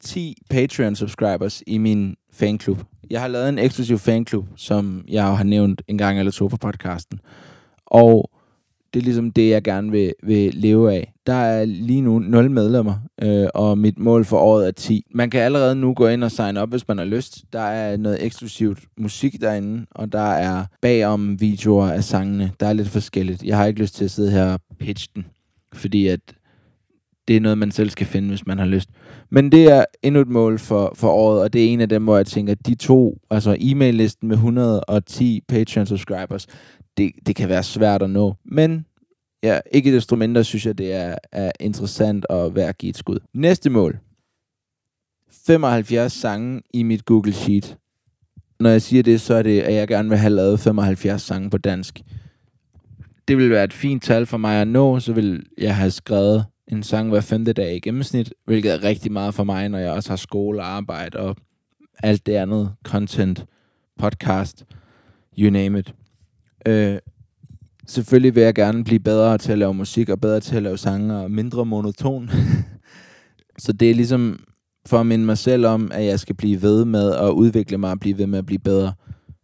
10 0.00 0.34
Patreon-subscribers 0.50 1.62
i 1.66 1.78
min 1.78 2.14
fanklub. 2.32 2.78
Jeg 3.10 3.20
har 3.20 3.28
lavet 3.28 3.48
en 3.48 3.58
eksklusiv 3.58 3.98
fanklub, 3.98 4.46
som 4.56 5.04
jeg 5.08 5.36
har 5.36 5.44
nævnt 5.44 5.82
en 5.88 5.98
gang 5.98 6.18
eller 6.18 6.32
to 6.32 6.46
på 6.46 6.56
podcasten. 6.56 7.20
Og 7.86 8.30
det 8.94 9.00
er 9.00 9.04
ligesom 9.04 9.30
det, 9.30 9.50
jeg 9.50 9.62
gerne 9.62 9.90
vil, 9.90 10.12
vil 10.22 10.54
leve 10.54 10.92
af. 10.92 11.12
Der 11.26 11.34
er 11.34 11.64
lige 11.64 12.00
nu 12.00 12.18
0 12.18 12.50
medlemmer, 12.50 12.94
øh, 13.22 13.46
og 13.54 13.78
mit 13.78 13.98
mål 13.98 14.24
for 14.24 14.38
året 14.38 14.66
er 14.66 14.70
10. 14.70 15.04
Man 15.14 15.30
kan 15.30 15.40
allerede 15.40 15.74
nu 15.74 15.94
gå 15.94 16.08
ind 16.08 16.24
og 16.24 16.30
signe 16.30 16.60
op, 16.60 16.70
hvis 16.70 16.88
man 16.88 16.98
har 16.98 17.04
lyst. 17.04 17.44
Der 17.52 17.60
er 17.60 17.96
noget 17.96 18.24
eksklusivt 18.24 18.78
musik 18.98 19.40
derinde, 19.40 19.86
og 19.90 20.12
der 20.12 20.32
er 20.32 20.64
bagom 20.82 21.40
videoer 21.40 21.90
af 21.90 22.04
sangene. 22.04 22.52
Der 22.60 22.66
er 22.66 22.72
lidt 22.72 22.88
forskelligt. 22.88 23.42
Jeg 23.42 23.56
har 23.56 23.66
ikke 23.66 23.80
lyst 23.80 23.94
til 23.94 24.04
at 24.04 24.10
sidde 24.10 24.30
her 24.30 24.52
og 24.52 24.60
pitche 24.78 25.08
den, 25.14 25.26
fordi 25.72 26.06
at 26.06 26.20
det 27.28 27.36
er 27.36 27.40
noget, 27.40 27.58
man 27.58 27.70
selv 27.70 27.90
skal 27.90 28.06
finde, 28.06 28.28
hvis 28.28 28.46
man 28.46 28.58
har 28.58 28.66
lyst. 28.66 28.88
Men 29.30 29.52
det 29.52 29.64
er 29.64 29.84
endnu 30.02 30.20
et 30.20 30.28
mål 30.28 30.58
for, 30.58 30.92
for 30.94 31.08
året, 31.08 31.42
og 31.42 31.52
det 31.52 31.64
er 31.64 31.68
en 31.68 31.80
af 31.80 31.88
dem, 31.88 32.04
hvor 32.04 32.16
jeg 32.16 32.26
tænker, 32.26 32.52
at 32.52 32.66
de 32.66 32.74
to, 32.74 33.18
altså 33.30 33.56
e-mail-listen 33.60 34.28
med 34.28 34.36
110 34.36 35.40
Patreon-subscribers, 35.48 36.46
det, 36.96 37.12
det 37.26 37.36
kan 37.36 37.48
være 37.48 37.62
svært 37.62 38.02
at 38.02 38.10
nå. 38.10 38.34
Men 38.44 38.86
ja, 39.42 39.60
ikke 39.72 39.94
desto 39.94 40.16
mindre 40.16 40.44
synes 40.44 40.66
jeg, 40.66 40.78
det 40.78 40.92
er, 40.92 41.14
er 41.32 41.52
interessant 41.60 42.26
at 42.30 42.54
være 42.54 42.68
at 42.68 42.78
give 42.78 42.90
et 42.90 42.96
skud. 42.96 43.18
Næste 43.34 43.70
mål. 43.70 43.98
75 45.46 46.12
sange 46.12 46.62
i 46.74 46.82
mit 46.82 47.04
Google 47.04 47.32
Sheet. 47.32 47.76
Når 48.60 48.70
jeg 48.70 48.82
siger 48.82 49.02
det, 49.02 49.20
så 49.20 49.34
er 49.34 49.42
det, 49.42 49.60
at 49.60 49.74
jeg 49.74 49.88
gerne 49.88 50.08
vil 50.08 50.18
have 50.18 50.32
lavet 50.32 50.60
75 50.60 51.22
sange 51.22 51.50
på 51.50 51.58
dansk. 51.58 52.02
Det 53.28 53.36
vil 53.36 53.50
være 53.50 53.64
et 53.64 53.72
fint 53.72 54.02
tal 54.02 54.26
for 54.26 54.36
mig 54.36 54.60
at 54.60 54.68
nå, 54.68 55.00
så 55.00 55.12
vil 55.12 55.46
jeg 55.58 55.76
have 55.76 55.90
skrevet 55.90 56.44
en 56.72 56.82
sang 56.82 57.08
hver 57.08 57.20
femte 57.20 57.52
dag 57.52 57.76
i 57.76 57.80
gennemsnit, 57.80 58.32
hvilket 58.44 58.72
er 58.72 58.82
rigtig 58.82 59.12
meget 59.12 59.34
for 59.34 59.44
mig, 59.44 59.68
når 59.68 59.78
jeg 59.78 59.92
også 59.92 60.08
har 60.08 60.16
skole 60.16 60.60
og 60.60 60.66
arbejde 60.66 61.18
og 61.18 61.36
alt 62.02 62.26
det 62.26 62.32
andet, 62.32 62.72
content, 62.84 63.44
podcast, 63.98 64.64
you 65.38 65.50
name 65.50 65.78
it. 65.78 65.94
Øh, 66.66 66.98
selvfølgelig 67.86 68.34
vil 68.34 68.42
jeg 68.42 68.54
gerne 68.54 68.84
blive 68.84 69.00
bedre 69.00 69.38
til 69.38 69.52
at 69.52 69.58
lave 69.58 69.74
musik, 69.74 70.08
og 70.08 70.20
bedre 70.20 70.40
til 70.40 70.56
at 70.56 70.62
lave 70.62 70.78
sange, 70.78 71.16
og 71.16 71.30
mindre 71.30 71.66
monoton. 71.66 72.30
så 73.64 73.72
det 73.72 73.90
er 73.90 73.94
ligesom 73.94 74.44
for 74.86 75.00
at 75.00 75.06
minde 75.06 75.24
mig 75.24 75.38
selv 75.38 75.66
om, 75.66 75.90
at 75.94 76.04
jeg 76.04 76.20
skal 76.20 76.34
blive 76.34 76.62
ved 76.62 76.84
med 76.84 77.14
at 77.14 77.30
udvikle 77.30 77.78
mig 77.78 77.90
og 77.90 78.00
blive 78.00 78.18
ved 78.18 78.26
med 78.26 78.38
at 78.38 78.46
blive 78.46 78.58
bedre. 78.58 78.92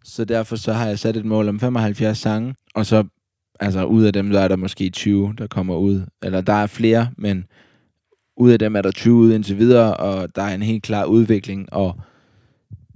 Så 0.05 0.25
derfor 0.25 0.57
så 0.57 0.73
har 0.73 0.87
jeg 0.87 0.99
sat 0.99 1.17
et 1.17 1.25
mål 1.25 1.49
om 1.49 1.61
75 1.61 2.19
sange, 2.19 2.55
og 2.75 2.87
så 2.87 3.05
altså 3.61 3.85
ud 3.85 4.05
af 4.05 4.13
dem, 4.13 4.31
der 4.31 4.41
er 4.41 4.49
der 4.49 4.57
måske 4.57 4.91
20, 4.91 5.35
der 5.39 5.47
kommer 5.47 5.77
ud. 5.77 6.03
Eller 6.23 6.41
der 6.41 6.53
er 6.53 6.67
flere, 6.67 7.11
men 7.19 7.45
ud 8.37 8.51
af 8.51 8.59
dem 8.59 8.77
er 8.77 8.83
der 8.83 8.91
20 8.91 9.15
ud 9.15 9.33
indtil 9.33 9.59
videre, 9.59 9.97
og 9.97 10.37
der 10.37 10.43
er 10.43 10.55
en 10.55 10.63
helt 10.63 10.83
klar 10.83 11.05
udvikling, 11.05 11.73
og 11.73 11.95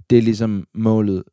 det 0.09 0.17
er 0.17 0.21
ligesom 0.21 0.67
målet 0.75 1.23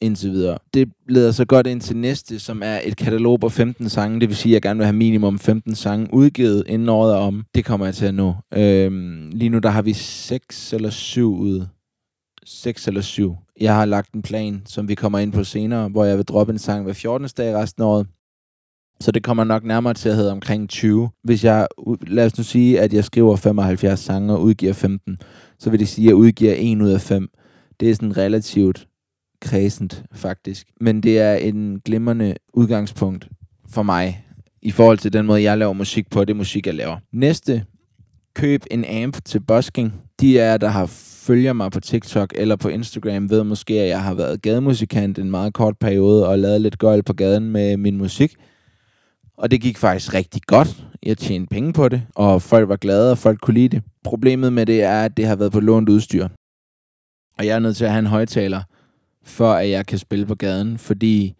indtil 0.00 0.30
videre. 0.30 0.58
Det 0.74 0.88
leder 1.08 1.32
så 1.32 1.44
godt 1.44 1.66
ind 1.66 1.80
til 1.80 1.96
næste, 1.96 2.38
som 2.38 2.62
er 2.64 2.80
et 2.84 2.96
katalog 2.96 3.40
på 3.40 3.48
15 3.48 3.88
sange. 3.88 4.20
Det 4.20 4.28
vil 4.28 4.36
sige, 4.36 4.52
at 4.52 4.54
jeg 4.54 4.62
gerne 4.62 4.78
vil 4.78 4.86
have 4.86 4.96
minimum 4.96 5.38
15 5.38 5.74
sange 5.74 6.14
udgivet 6.14 6.64
inden 6.66 6.88
året 6.88 7.14
er 7.14 7.18
om. 7.18 7.44
Det 7.54 7.64
kommer 7.64 7.86
jeg 7.86 7.94
til 7.94 8.06
at 8.06 8.14
nå. 8.14 8.34
Øhm, 8.54 9.30
lige 9.32 9.48
nu 9.48 9.58
der 9.58 9.68
har 9.68 9.82
vi 9.82 9.92
6 9.92 10.72
eller 10.72 10.90
7 10.90 11.36
ude. 11.36 11.68
6 12.44 12.88
eller 12.88 13.00
7. 13.00 13.36
Jeg 13.60 13.74
har 13.74 13.84
lagt 13.84 14.12
en 14.12 14.22
plan, 14.22 14.62
som 14.66 14.88
vi 14.88 14.94
kommer 14.94 15.18
ind 15.18 15.32
på 15.32 15.44
senere, 15.44 15.88
hvor 15.88 16.04
jeg 16.04 16.16
vil 16.16 16.24
droppe 16.24 16.52
en 16.52 16.58
sang 16.58 16.84
hver 16.84 16.92
14. 16.92 17.28
dag 17.36 17.54
resten 17.54 17.82
af 17.82 17.86
året. 17.86 18.06
Så 19.00 19.12
det 19.12 19.22
kommer 19.22 19.44
nok 19.44 19.64
nærmere 19.64 19.94
til 19.94 20.08
at 20.08 20.16
hedde 20.16 20.32
omkring 20.32 20.68
20. 20.68 21.08
Hvis 21.24 21.44
jeg, 21.44 21.66
lad 22.06 22.26
os 22.26 22.38
nu 22.38 22.44
sige, 22.44 22.80
at 22.80 22.92
jeg 22.92 23.04
skriver 23.04 23.36
75 23.36 24.00
sange 24.00 24.32
og 24.32 24.42
udgiver 24.42 24.72
15, 24.72 25.18
så 25.58 25.70
vil 25.70 25.80
det 25.80 25.88
sige, 25.88 26.04
at 26.04 26.08
jeg 26.08 26.14
udgiver 26.14 26.54
1 26.56 26.82
ud 26.82 26.90
af 26.90 27.00
5. 27.00 27.28
Det 27.80 27.90
er 27.90 27.94
sådan 27.94 28.16
relativt 28.16 28.86
kredsent, 29.40 30.04
faktisk. 30.12 30.66
Men 30.80 31.02
det 31.02 31.18
er 31.18 31.34
en 31.34 31.80
glimrende 31.84 32.34
udgangspunkt 32.54 33.28
for 33.68 33.82
mig, 33.82 34.24
i 34.62 34.70
forhold 34.70 34.98
til 34.98 35.12
den 35.12 35.26
måde, 35.26 35.42
jeg 35.42 35.58
laver 35.58 35.72
musik 35.72 36.10
på, 36.10 36.24
det 36.24 36.36
musik, 36.36 36.66
jeg 36.66 36.74
laver. 36.74 36.96
Næste, 37.12 37.64
køb 38.34 38.64
en 38.70 38.84
amp 38.84 39.24
til 39.24 39.40
busking. 39.40 39.94
De 40.20 40.38
er, 40.38 40.56
der 40.56 40.68
har 40.68 40.86
følger 41.26 41.52
mig 41.52 41.70
på 41.70 41.80
TikTok 41.80 42.32
eller 42.36 42.56
på 42.56 42.68
Instagram, 42.68 43.30
ved 43.30 43.44
måske, 43.44 43.80
at 43.80 43.88
jeg 43.88 44.02
har 44.02 44.14
været 44.14 44.42
gademusikant 44.42 45.18
en 45.18 45.30
meget 45.30 45.54
kort 45.54 45.78
periode 45.78 46.28
og 46.28 46.38
lavet 46.38 46.60
lidt 46.60 46.78
gøjl 46.78 47.02
på 47.02 47.12
gaden 47.12 47.50
med 47.50 47.76
min 47.76 47.96
musik. 47.96 48.34
Og 49.38 49.50
det 49.50 49.60
gik 49.60 49.78
faktisk 49.78 50.14
rigtig 50.14 50.42
godt. 50.46 50.84
Jeg 51.02 51.18
tjente 51.18 51.48
penge 51.50 51.72
på 51.72 51.88
det, 51.88 52.02
og 52.14 52.42
folk 52.42 52.68
var 52.68 52.76
glade, 52.76 53.10
og 53.10 53.18
folk 53.18 53.40
kunne 53.40 53.54
lide 53.54 53.68
det. 53.68 53.82
Problemet 54.04 54.52
med 54.52 54.66
det 54.66 54.82
er, 54.82 55.02
at 55.02 55.16
det 55.16 55.26
har 55.26 55.36
været 55.36 55.52
på 55.52 55.60
lånt 55.60 55.88
udstyr. 55.88 56.28
Og 57.38 57.46
jeg 57.46 57.54
er 57.54 57.58
nødt 57.58 57.76
til 57.76 57.84
at 57.84 57.90
have 57.90 57.98
en 57.98 58.06
højtaler, 58.06 58.62
for 59.24 59.52
at 59.52 59.70
jeg 59.70 59.86
kan 59.86 59.98
spille 59.98 60.26
på 60.26 60.34
gaden, 60.34 60.78
fordi 60.78 61.34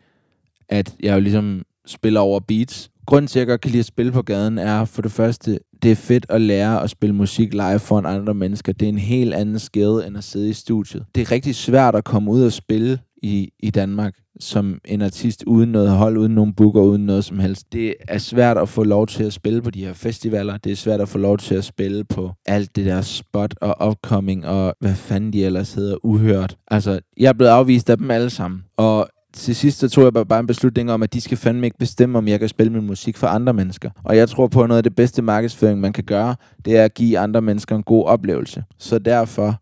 at 0.69 0.95
jeg 1.01 1.15
jo 1.15 1.21
ligesom 1.21 1.63
spiller 1.87 2.21
over 2.21 2.41
beats. 2.41 2.91
Grunden 3.07 3.27
til, 3.27 3.39
at 3.39 3.41
jeg 3.41 3.47
godt 3.47 3.61
kan 3.61 3.71
lide 3.71 3.81
at 3.81 3.87
spille 3.87 4.13
på 4.13 4.23
gaden, 4.23 4.59
er 4.59 4.85
for 4.85 5.03
det 5.03 5.13
første, 5.13 5.59
det 5.83 5.91
er 5.91 5.97
fedt 5.97 6.27
at 6.29 6.41
lære 6.41 6.83
at 6.83 6.91
spille 6.91 7.15
musik 7.15 7.53
live 7.53 7.79
foran 7.79 8.07
andre 8.07 8.35
mennesker. 8.35 8.73
Det 8.73 8.87
er 8.87 8.89
en 8.89 8.99
helt 8.99 9.35
anden 9.35 9.59
skade, 9.59 10.07
end 10.07 10.19
at 10.19 10.25
sidde 10.25 10.51
i 10.51 10.53
studiet. 10.53 11.05
Det 11.15 11.21
er 11.21 11.31
rigtig 11.31 11.55
svært 11.55 11.95
at 11.95 12.05
komme 12.05 12.31
ud 12.31 12.43
og 12.43 12.53
spille 12.53 12.99
i, 13.23 13.51
i 13.61 13.71
Danmark 13.71 14.15
som 14.41 14.79
en 14.85 15.03
artist 15.03 15.45
uden 15.47 15.73
noget 15.73 15.91
hold, 15.91 16.19
uden 16.19 16.35
nogen 16.35 16.55
booker, 16.55 16.83
uden 16.83 17.07
noget 17.07 17.25
som 17.25 17.39
helst. 17.39 17.73
Det 17.73 17.95
er 18.09 18.19
svært 18.19 18.59
at 18.59 18.69
få 18.69 18.85
lov 18.85 19.07
til 19.07 19.25
at 19.25 19.33
spille 19.33 19.63
på 19.63 19.71
de 19.71 19.85
her 19.85 19.93
festivaler. 19.93 20.57
Det 20.57 20.73
er 20.73 20.77
svært 20.77 21.01
at 21.01 21.09
få 21.09 21.19
lov 21.19 21.39
til 21.39 21.55
at 21.55 21.65
spille 21.65 22.05
på 22.05 22.33
alt 22.47 22.77
det 22.77 22.87
der 22.87 23.01
spot 23.01 23.55
og 23.61 23.89
upcoming 23.89 24.47
og 24.47 24.75
hvad 24.81 24.95
fanden 24.95 25.33
de 25.33 25.45
ellers 25.45 25.75
hedder, 25.75 25.97
uhørt. 26.05 26.57
Altså, 26.69 27.01
jeg 27.19 27.29
er 27.29 27.33
blevet 27.33 27.51
afvist 27.51 27.91
af 27.91 27.97
dem 27.97 28.11
alle 28.11 28.31
sammen. 28.31 28.65
Og 28.77 29.09
til 29.33 29.57
sidst 29.57 29.79
så 29.79 29.89
tog 29.89 30.05
jeg 30.05 30.27
bare 30.29 30.41
en 30.41 30.47
beslutning 30.47 30.93
om, 30.93 31.03
at 31.03 31.15
de 31.15 31.21
skal 31.21 31.37
fandme 31.37 31.67
ikke 31.67 31.79
bestemme, 31.79 32.19
om 32.19 32.29
jeg 32.29 32.41
kan 32.41 32.49
spille 32.49 32.73
min 32.73 32.87
musik 32.87 33.17
for 33.17 33.27
andre 33.27 33.53
mennesker. 33.53 33.91
Og 34.05 34.17
jeg 34.17 34.29
tror 34.29 34.47
på, 34.47 34.63
at 34.63 34.69
noget 34.69 34.79
af 34.79 34.83
det 34.83 34.97
bedste 34.97 35.23
markedsføring, 35.23 35.81
man 35.81 35.93
kan 35.93 36.05
gøre, 36.05 36.37
det 36.65 36.77
er 36.77 36.85
at 36.85 36.95
give 36.95 37.19
andre 37.19 37.43
mennesker 37.43 37.77
en 37.77 37.83
god 37.83 38.05
oplevelse. 38.05 38.65
Så 38.79 38.99
derfor 38.99 39.61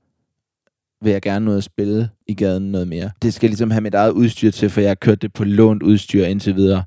vil 1.04 1.12
jeg 1.12 1.23
gerne 1.23 1.44
noget 1.44 1.58
at 1.58 1.64
spille 1.64 2.08
i 2.26 2.34
gaden 2.34 2.73
noget 2.73 2.88
mere. 2.88 3.11
Det 3.23 3.34
skal 3.34 3.49
ligesom 3.49 3.70
have 3.70 3.80
mit 3.80 3.94
eget 3.94 4.11
udstyr 4.11 4.50
til, 4.50 4.70
for 4.70 4.80
jeg 4.80 4.90
har 4.90 4.94
kørt 4.94 5.23
det 5.23 5.32
på 5.32 5.44
lånt 5.44 5.82
udstyr 5.82 6.25
indtil 6.25 6.56
videre. 6.56 6.84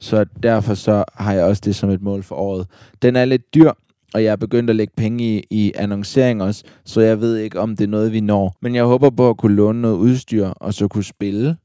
Så 0.00 0.24
derfor 0.42 0.74
så 0.74 1.04
har 1.14 1.32
jeg 1.32 1.44
også 1.44 1.62
det 1.64 1.76
som 1.76 1.90
et 1.90 2.02
mål 2.02 2.22
for 2.22 2.34
året. 2.34 2.66
Den 3.02 3.16
er 3.16 3.24
lidt 3.24 3.54
dyr, 3.54 3.72
og 4.14 4.24
jeg 4.24 4.32
er 4.32 4.36
begyndt 4.36 4.70
at 4.70 4.76
lægge 4.76 4.92
penge 4.96 5.24
i, 5.24 5.44
i 5.50 5.72
annoncering 5.74 6.42
også, 6.42 6.64
så 6.84 7.00
jeg 7.00 7.20
ved 7.20 7.36
ikke, 7.36 7.60
om 7.60 7.76
det 7.76 7.84
er 7.84 7.88
noget, 7.88 8.12
vi 8.12 8.20
når. 8.20 8.56
Men 8.62 8.74
jeg 8.74 8.84
håber 8.84 9.10
på 9.10 9.30
at 9.30 9.36
kunne 9.36 9.56
låne 9.56 9.80
noget 9.82 9.96
udstyr, 9.96 10.46
og 10.46 10.74
så 10.74 10.88
kunne 10.88 11.04
spille 11.04 11.56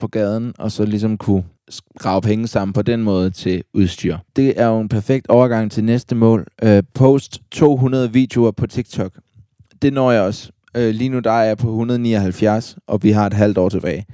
på 0.00 0.08
gaden, 0.08 0.52
og 0.58 0.72
så 0.72 0.84
ligesom 0.84 1.18
kunne 1.18 1.44
grave 1.98 2.20
penge 2.20 2.46
sammen 2.46 2.72
på 2.72 2.82
den 2.82 3.02
måde 3.02 3.30
til 3.30 3.62
udstyr. 3.74 4.16
Det 4.36 4.60
er 4.60 4.66
jo 4.66 4.80
en 4.80 4.88
perfekt 4.88 5.28
overgang 5.28 5.72
til 5.72 5.84
næste 5.84 6.14
mål. 6.14 6.46
Øh, 6.62 6.82
post 6.94 7.42
200 7.50 8.12
videoer 8.12 8.50
på 8.50 8.66
TikTok. 8.66 9.12
Det 9.82 9.92
når 9.92 10.12
jeg 10.12 10.22
også. 10.22 10.50
Øh, 10.76 10.94
lige 10.94 11.08
nu 11.08 11.18
der 11.18 11.30
er 11.30 11.44
jeg 11.44 11.58
på 11.58 11.68
179, 11.68 12.76
og 12.86 13.02
vi 13.02 13.10
har 13.10 13.26
et 13.26 13.34
halvt 13.34 13.58
år 13.58 13.68
tilbage. 13.68 14.06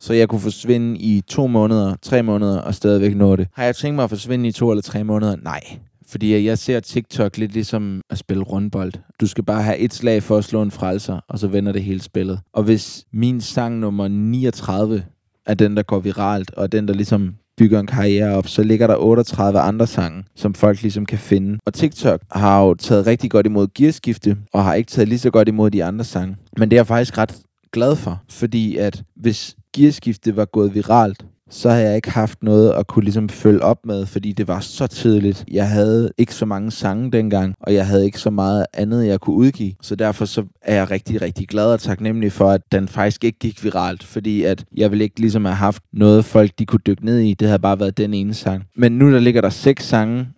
Så 0.00 0.14
jeg 0.14 0.28
kunne 0.28 0.40
forsvinde 0.40 0.98
i 0.98 1.20
to 1.20 1.46
måneder, 1.46 1.96
tre 2.02 2.22
måneder 2.22 2.60
og 2.60 2.74
stadigvæk 2.74 3.16
nå 3.16 3.36
det. 3.36 3.48
Har 3.54 3.64
jeg 3.64 3.76
tænkt 3.76 3.94
mig 3.94 4.02
at 4.04 4.10
forsvinde 4.10 4.48
i 4.48 4.52
to 4.52 4.70
eller 4.70 4.82
tre 4.82 5.04
måneder? 5.04 5.36
Nej. 5.36 5.60
Fordi 6.08 6.46
jeg 6.46 6.58
ser 6.58 6.80
TikTok 6.80 7.36
lidt 7.36 7.52
ligesom 7.52 8.02
at 8.10 8.18
spille 8.18 8.42
rundbold. 8.42 8.92
Du 9.20 9.26
skal 9.26 9.44
bare 9.44 9.62
have 9.62 9.78
et 9.78 9.94
slag 9.94 10.22
for 10.22 10.38
at 10.38 10.44
slå 10.44 10.62
en 10.62 10.70
frelser, 10.70 11.20
og 11.28 11.38
så 11.38 11.46
vender 11.46 11.72
det 11.72 11.82
hele 11.82 12.02
spillet. 12.02 12.40
Og 12.52 12.62
hvis 12.62 13.04
min 13.12 13.40
sang 13.40 13.78
nummer 13.78 14.08
39 14.08 15.04
er 15.46 15.54
den, 15.54 15.76
der 15.76 15.82
går 15.82 15.98
viralt, 15.98 16.50
og 16.50 16.72
den, 16.72 16.88
der 16.88 16.94
ligesom 16.94 17.34
bygger 17.58 17.80
en 17.80 17.86
karriere 17.86 18.36
op, 18.36 18.48
så 18.48 18.62
ligger 18.62 18.86
der 18.86 18.96
38 18.96 19.60
andre 19.60 19.86
sange, 19.86 20.24
som 20.36 20.54
folk 20.54 20.82
ligesom 20.82 21.06
kan 21.06 21.18
finde. 21.18 21.58
Og 21.66 21.74
TikTok 21.74 22.20
har 22.32 22.62
jo 22.62 22.74
taget 22.74 23.06
rigtig 23.06 23.30
godt 23.30 23.46
imod 23.46 23.66
gearskifte, 23.74 24.36
og 24.52 24.64
har 24.64 24.74
ikke 24.74 24.90
taget 24.90 25.08
lige 25.08 25.18
så 25.18 25.30
godt 25.30 25.48
imod 25.48 25.70
de 25.70 25.84
andre 25.84 26.04
sange. 26.04 26.36
Men 26.58 26.70
det 26.70 26.76
er 26.76 26.78
jeg 26.78 26.86
faktisk 26.86 27.18
ret 27.18 27.36
glad 27.72 27.96
for, 27.96 28.22
fordi 28.30 28.76
at 28.76 29.02
hvis 29.16 29.56
gearskifte 29.76 30.36
var 30.36 30.44
gået 30.44 30.74
viralt, 30.74 31.24
så 31.50 31.70
har 31.70 31.76
jeg 31.76 31.96
ikke 31.96 32.10
haft 32.10 32.42
noget 32.42 32.72
at 32.72 32.86
kunne 32.86 33.04
ligesom 33.04 33.28
følge 33.28 33.62
op 33.62 33.86
med, 33.86 34.06
fordi 34.06 34.32
det 34.32 34.48
var 34.48 34.60
så 34.60 34.86
tidligt. 34.86 35.44
Jeg 35.50 35.68
havde 35.70 36.10
ikke 36.18 36.34
så 36.34 36.46
mange 36.46 36.70
sange 36.70 37.10
dengang, 37.10 37.54
og 37.60 37.74
jeg 37.74 37.86
havde 37.86 38.04
ikke 38.04 38.18
så 38.18 38.30
meget 38.30 38.66
andet, 38.72 39.06
jeg 39.06 39.20
kunne 39.20 39.36
udgive. 39.36 39.72
Så 39.82 39.96
derfor 39.96 40.24
så 40.24 40.44
er 40.62 40.74
jeg 40.74 40.90
rigtig, 40.90 41.22
rigtig 41.22 41.48
glad 41.48 41.66
og 41.66 41.80
taknemmelig 41.80 42.32
for, 42.32 42.50
at 42.50 42.60
den 42.72 42.88
faktisk 42.88 43.24
ikke 43.24 43.38
gik 43.38 43.64
viralt, 43.64 44.02
fordi 44.02 44.42
at 44.42 44.64
jeg 44.76 44.90
ville 44.90 45.04
ikke 45.04 45.20
ligesom 45.20 45.44
have 45.44 45.54
haft 45.54 45.82
noget, 45.92 46.24
folk 46.24 46.50
de 46.58 46.66
kunne 46.66 46.80
dykke 46.86 47.04
ned 47.04 47.18
i. 47.18 47.34
Det 47.34 47.48
havde 47.48 47.58
bare 47.58 47.80
været 47.80 47.98
den 47.98 48.14
ene 48.14 48.34
sang. 48.34 48.64
Men 48.76 48.92
nu 48.92 49.12
der 49.12 49.20
ligger 49.20 49.40
der 49.40 49.50
seks 49.50 49.84
sange, 49.84 50.28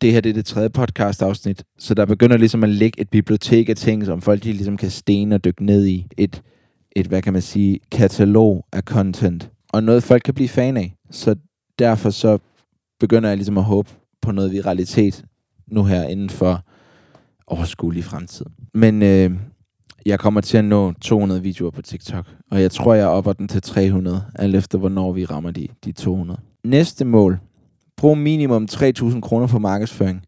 det 0.00 0.12
her 0.12 0.20
det 0.20 0.30
er 0.30 0.34
det 0.34 0.46
tredje 0.46 0.70
podcast 0.70 1.22
afsnit, 1.22 1.64
så 1.78 1.94
der 1.94 2.06
begynder 2.06 2.36
ligesom 2.36 2.62
at 2.62 2.68
ligge 2.68 3.00
et 3.00 3.08
bibliotek 3.08 3.68
af 3.68 3.76
ting, 3.76 4.06
som 4.06 4.22
folk 4.22 4.44
de 4.44 4.52
ligesom 4.52 4.76
kan 4.76 4.90
stene 4.90 5.34
og 5.34 5.44
dykke 5.44 5.64
ned 5.64 5.86
i. 5.86 6.06
Et, 6.16 6.42
et, 6.96 7.06
hvad 7.06 7.22
kan 7.22 7.32
man 7.32 7.42
sige, 7.42 7.80
katalog 7.92 8.66
af 8.72 8.82
content 8.82 9.50
og 9.76 9.84
noget 9.84 10.02
folk 10.02 10.22
kan 10.22 10.34
blive 10.34 10.48
fan 10.48 10.76
af. 10.76 10.94
Så 11.10 11.36
derfor 11.78 12.10
så 12.10 12.38
begynder 13.00 13.28
jeg 13.28 13.36
ligesom 13.36 13.58
at 13.58 13.64
håbe 13.64 13.90
på 14.22 14.32
noget 14.32 14.52
viralitet 14.52 15.24
nu 15.66 15.84
her 15.84 16.02
inden 16.02 16.30
for 16.30 16.62
overskuelig 17.46 18.04
fremtid. 18.04 18.46
Men 18.74 19.02
øh, 19.02 19.30
jeg 20.06 20.18
kommer 20.18 20.40
til 20.40 20.58
at 20.58 20.64
nå 20.64 20.92
200 20.92 21.42
videoer 21.42 21.70
på 21.70 21.82
TikTok, 21.82 22.26
og 22.50 22.62
jeg 22.62 22.70
tror, 22.70 22.94
jeg 22.94 23.06
opper 23.06 23.32
den 23.32 23.48
til 23.48 23.62
300, 23.62 24.24
alt 24.34 24.56
efter 24.56 24.78
hvornår 24.78 25.12
vi 25.12 25.24
rammer 25.24 25.50
de, 25.50 25.68
de 25.84 25.92
200. 25.92 26.40
Næste 26.64 27.04
mål. 27.04 27.38
Brug 27.96 28.18
minimum 28.18 28.68
3.000 28.70 29.20
kroner 29.20 29.46
på 29.46 29.58
markedsføring. 29.58 30.22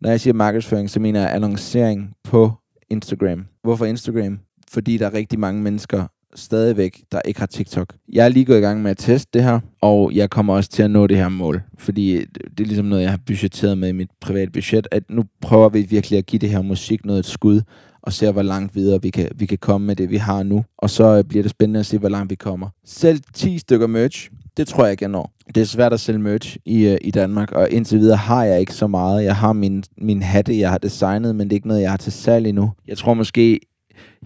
Når 0.00 0.10
jeg 0.10 0.20
siger 0.20 0.34
markedsføring, 0.34 0.90
så 0.90 1.00
mener 1.00 1.20
jeg 1.20 1.34
annoncering 1.34 2.14
på 2.24 2.52
Instagram. 2.90 3.46
Hvorfor 3.62 3.84
Instagram? 3.84 4.38
Fordi 4.70 4.96
der 4.96 5.06
er 5.06 5.14
rigtig 5.14 5.38
mange 5.38 5.62
mennesker, 5.62 6.06
stadigvæk, 6.34 7.02
der 7.12 7.20
ikke 7.24 7.40
har 7.40 7.46
TikTok. 7.46 7.94
Jeg 8.12 8.24
er 8.24 8.28
lige 8.28 8.44
gået 8.44 8.58
i 8.58 8.60
gang 8.60 8.82
med 8.82 8.90
at 8.90 8.98
teste 8.98 9.30
det 9.34 9.42
her, 9.42 9.60
og 9.80 10.14
jeg 10.14 10.30
kommer 10.30 10.54
også 10.54 10.70
til 10.70 10.82
at 10.82 10.90
nå 10.90 11.06
det 11.06 11.16
her 11.16 11.28
mål. 11.28 11.62
Fordi 11.78 12.18
det 12.18 12.60
er 12.60 12.64
ligesom 12.64 12.86
noget, 12.86 13.02
jeg 13.02 13.10
har 13.10 13.20
budgetteret 13.26 13.78
med 13.78 13.88
i 13.88 13.92
mit 13.92 14.10
private 14.20 14.50
budget, 14.50 14.88
at 14.90 15.02
nu 15.10 15.24
prøver 15.40 15.68
vi 15.68 15.82
virkelig 15.82 16.18
at 16.18 16.26
give 16.26 16.38
det 16.38 16.50
her 16.50 16.62
musik 16.62 17.04
noget 17.04 17.18
et 17.18 17.26
skud, 17.26 17.60
og 18.02 18.12
se, 18.12 18.30
hvor 18.30 18.42
langt 18.42 18.74
videre 18.74 19.02
vi 19.02 19.10
kan, 19.10 19.28
vi 19.34 19.46
kan 19.46 19.58
komme 19.58 19.86
med 19.86 19.96
det, 19.96 20.10
vi 20.10 20.16
har 20.16 20.42
nu. 20.42 20.64
Og 20.78 20.90
så 20.90 21.16
øh, 21.16 21.24
bliver 21.24 21.42
det 21.42 21.50
spændende 21.50 21.80
at 21.80 21.86
se, 21.86 21.98
hvor 21.98 22.08
langt 22.08 22.30
vi 22.30 22.34
kommer. 22.34 22.68
Selv 22.84 23.20
10 23.34 23.58
stykker 23.58 23.86
merch, 23.86 24.30
det 24.56 24.68
tror 24.68 24.84
jeg 24.84 24.90
ikke, 24.90 25.02
jeg 25.02 25.10
når. 25.10 25.32
Det 25.54 25.60
er 25.60 25.64
svært 25.64 25.92
at 25.92 26.00
sælge 26.00 26.18
merch 26.18 26.56
i, 26.64 26.86
øh, 26.86 26.98
i 27.00 27.10
Danmark, 27.10 27.52
og 27.52 27.70
indtil 27.70 27.98
videre 27.98 28.16
har 28.16 28.44
jeg 28.44 28.60
ikke 28.60 28.74
så 28.74 28.86
meget. 28.86 29.24
Jeg 29.24 29.36
har 29.36 29.52
min, 29.52 29.84
min 29.98 30.22
hatte, 30.22 30.58
jeg 30.58 30.70
har 30.70 30.78
designet, 30.78 31.36
men 31.36 31.46
det 31.46 31.52
er 31.52 31.56
ikke 31.56 31.68
noget, 31.68 31.82
jeg 31.82 31.90
har 31.90 31.96
til 31.96 32.12
salg 32.12 32.46
endnu. 32.46 32.70
Jeg 32.88 32.98
tror 32.98 33.14
måske, 33.14 33.60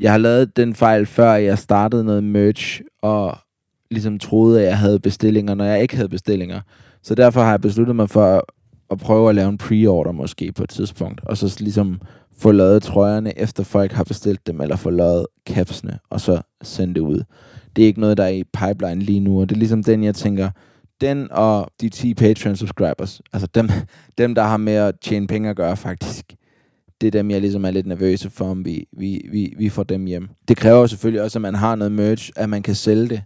jeg 0.00 0.10
har 0.10 0.18
lavet 0.18 0.56
den 0.56 0.74
fejl, 0.74 1.06
før 1.06 1.32
jeg 1.32 1.58
startede 1.58 2.04
noget 2.04 2.24
merch, 2.24 2.80
og 3.02 3.38
ligesom 3.90 4.18
troede, 4.18 4.60
at 4.60 4.66
jeg 4.66 4.78
havde 4.78 5.00
bestillinger, 5.00 5.54
når 5.54 5.64
jeg 5.64 5.82
ikke 5.82 5.96
havde 5.96 6.08
bestillinger. 6.08 6.60
Så 7.02 7.14
derfor 7.14 7.40
har 7.40 7.50
jeg 7.50 7.60
besluttet 7.60 7.96
mig 7.96 8.10
for 8.10 8.44
at, 8.90 8.98
prøve 8.98 9.28
at 9.28 9.34
lave 9.34 9.48
en 9.48 9.58
pre-order 9.58 10.12
måske 10.12 10.52
på 10.52 10.62
et 10.62 10.70
tidspunkt, 10.70 11.20
og 11.24 11.36
så 11.36 11.56
ligesom 11.60 12.00
få 12.38 12.52
lavet 12.52 12.82
trøjerne, 12.82 13.38
efter 13.38 13.64
folk 13.64 13.92
har 13.92 14.04
bestilt 14.04 14.46
dem, 14.46 14.60
eller 14.60 14.76
få 14.76 14.90
lavet 14.90 15.26
capsene, 15.48 15.98
og 16.10 16.20
så 16.20 16.40
sende 16.62 16.94
det 16.94 17.00
ud. 17.00 17.22
Det 17.76 17.82
er 17.82 17.86
ikke 17.86 18.00
noget, 18.00 18.16
der 18.16 18.24
er 18.24 18.28
i 18.28 18.44
pipeline 18.44 19.00
lige 19.00 19.20
nu, 19.20 19.40
og 19.40 19.48
det 19.48 19.54
er 19.54 19.58
ligesom 19.58 19.82
den, 19.82 20.04
jeg 20.04 20.14
tænker, 20.14 20.50
den 21.00 21.28
og 21.30 21.70
de 21.80 21.88
10 21.88 22.14
Patreon 22.14 22.56
subscribers, 22.56 23.20
altså 23.32 23.48
dem, 23.54 23.68
dem 24.18 24.34
der 24.34 24.42
har 24.42 24.56
med 24.56 24.74
at 24.74 24.94
tjene 25.02 25.26
penge 25.26 25.50
at 25.50 25.56
gøre 25.56 25.76
faktisk, 25.76 26.34
det 27.04 27.14
er 27.14 27.22
dem, 27.22 27.30
jeg 27.30 27.40
ligesom 27.40 27.64
er 27.64 27.70
lidt 27.70 27.86
nervøse 27.86 28.30
for, 28.30 28.44
om 28.44 28.64
vi, 28.64 28.86
vi, 28.98 29.28
vi, 29.30 29.54
vi 29.58 29.68
får 29.68 29.82
dem 29.82 30.04
hjem. 30.04 30.28
Det 30.48 30.56
kræver 30.56 30.86
selvfølgelig 30.86 31.22
også, 31.22 31.38
at 31.38 31.42
man 31.42 31.54
har 31.54 31.74
noget 31.74 31.92
merch, 31.92 32.30
at 32.36 32.48
man 32.48 32.62
kan 32.62 32.74
sælge 32.74 33.08
det. 33.08 33.22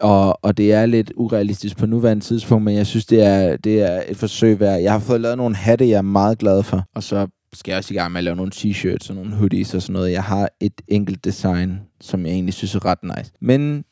Og, 0.00 0.44
og 0.44 0.56
det 0.56 0.72
er 0.72 0.86
lidt 0.86 1.12
urealistisk 1.16 1.76
på 1.76 1.86
nuværende 1.86 2.24
tidspunkt, 2.24 2.64
men 2.64 2.74
jeg 2.74 2.86
synes, 2.86 3.06
det 3.06 3.22
er, 3.22 3.56
det 3.56 3.82
er 3.82 4.02
et 4.08 4.16
forsøg 4.16 4.60
værd. 4.60 4.80
Jeg 4.80 4.92
har 4.92 4.98
fået 4.98 5.20
lavet 5.20 5.36
nogle 5.36 5.56
hatte, 5.56 5.88
jeg 5.88 5.98
er 5.98 6.02
meget 6.02 6.38
glad 6.38 6.62
for. 6.62 6.84
Og 6.94 7.02
så 7.02 7.26
skal 7.52 7.72
jeg 7.72 7.78
også 7.78 7.94
i 7.94 7.96
gang 7.96 8.12
med 8.12 8.18
at 8.18 8.24
lave 8.24 8.36
nogle 8.36 8.52
t-shirts 8.54 9.10
og 9.10 9.14
nogle 9.14 9.34
hoodies 9.34 9.74
og 9.74 9.82
sådan 9.82 9.92
noget. 9.92 10.12
Jeg 10.12 10.22
har 10.22 10.48
et 10.60 10.80
enkelt 10.88 11.24
design, 11.24 11.80
som 12.00 12.26
jeg 12.26 12.32
egentlig 12.32 12.54
synes 12.54 12.74
er 12.74 12.84
ret 12.84 13.02
nice. 13.02 13.32
Men 13.40 13.84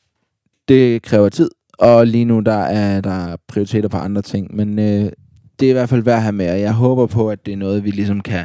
det 0.68 1.02
kræver 1.02 1.28
tid, 1.28 1.50
og 1.78 2.06
lige 2.06 2.24
nu 2.24 2.40
der 2.40 2.52
er 2.52 3.00
der 3.00 3.36
prioriteter 3.48 3.88
på 3.88 3.96
andre 3.96 4.22
ting. 4.22 4.56
Men 4.56 4.78
øh, 4.78 5.10
det 5.60 5.66
er 5.66 5.70
i 5.70 5.72
hvert 5.72 5.88
fald 5.88 6.02
værd 6.02 6.16
at 6.16 6.22
have 6.22 6.32
med, 6.32 6.50
og 6.50 6.60
jeg 6.60 6.72
håber 6.72 7.06
på, 7.06 7.30
at 7.30 7.46
det 7.46 7.52
er 7.52 7.56
noget, 7.56 7.84
vi 7.84 7.90
ligesom 7.90 8.20
kan 8.20 8.44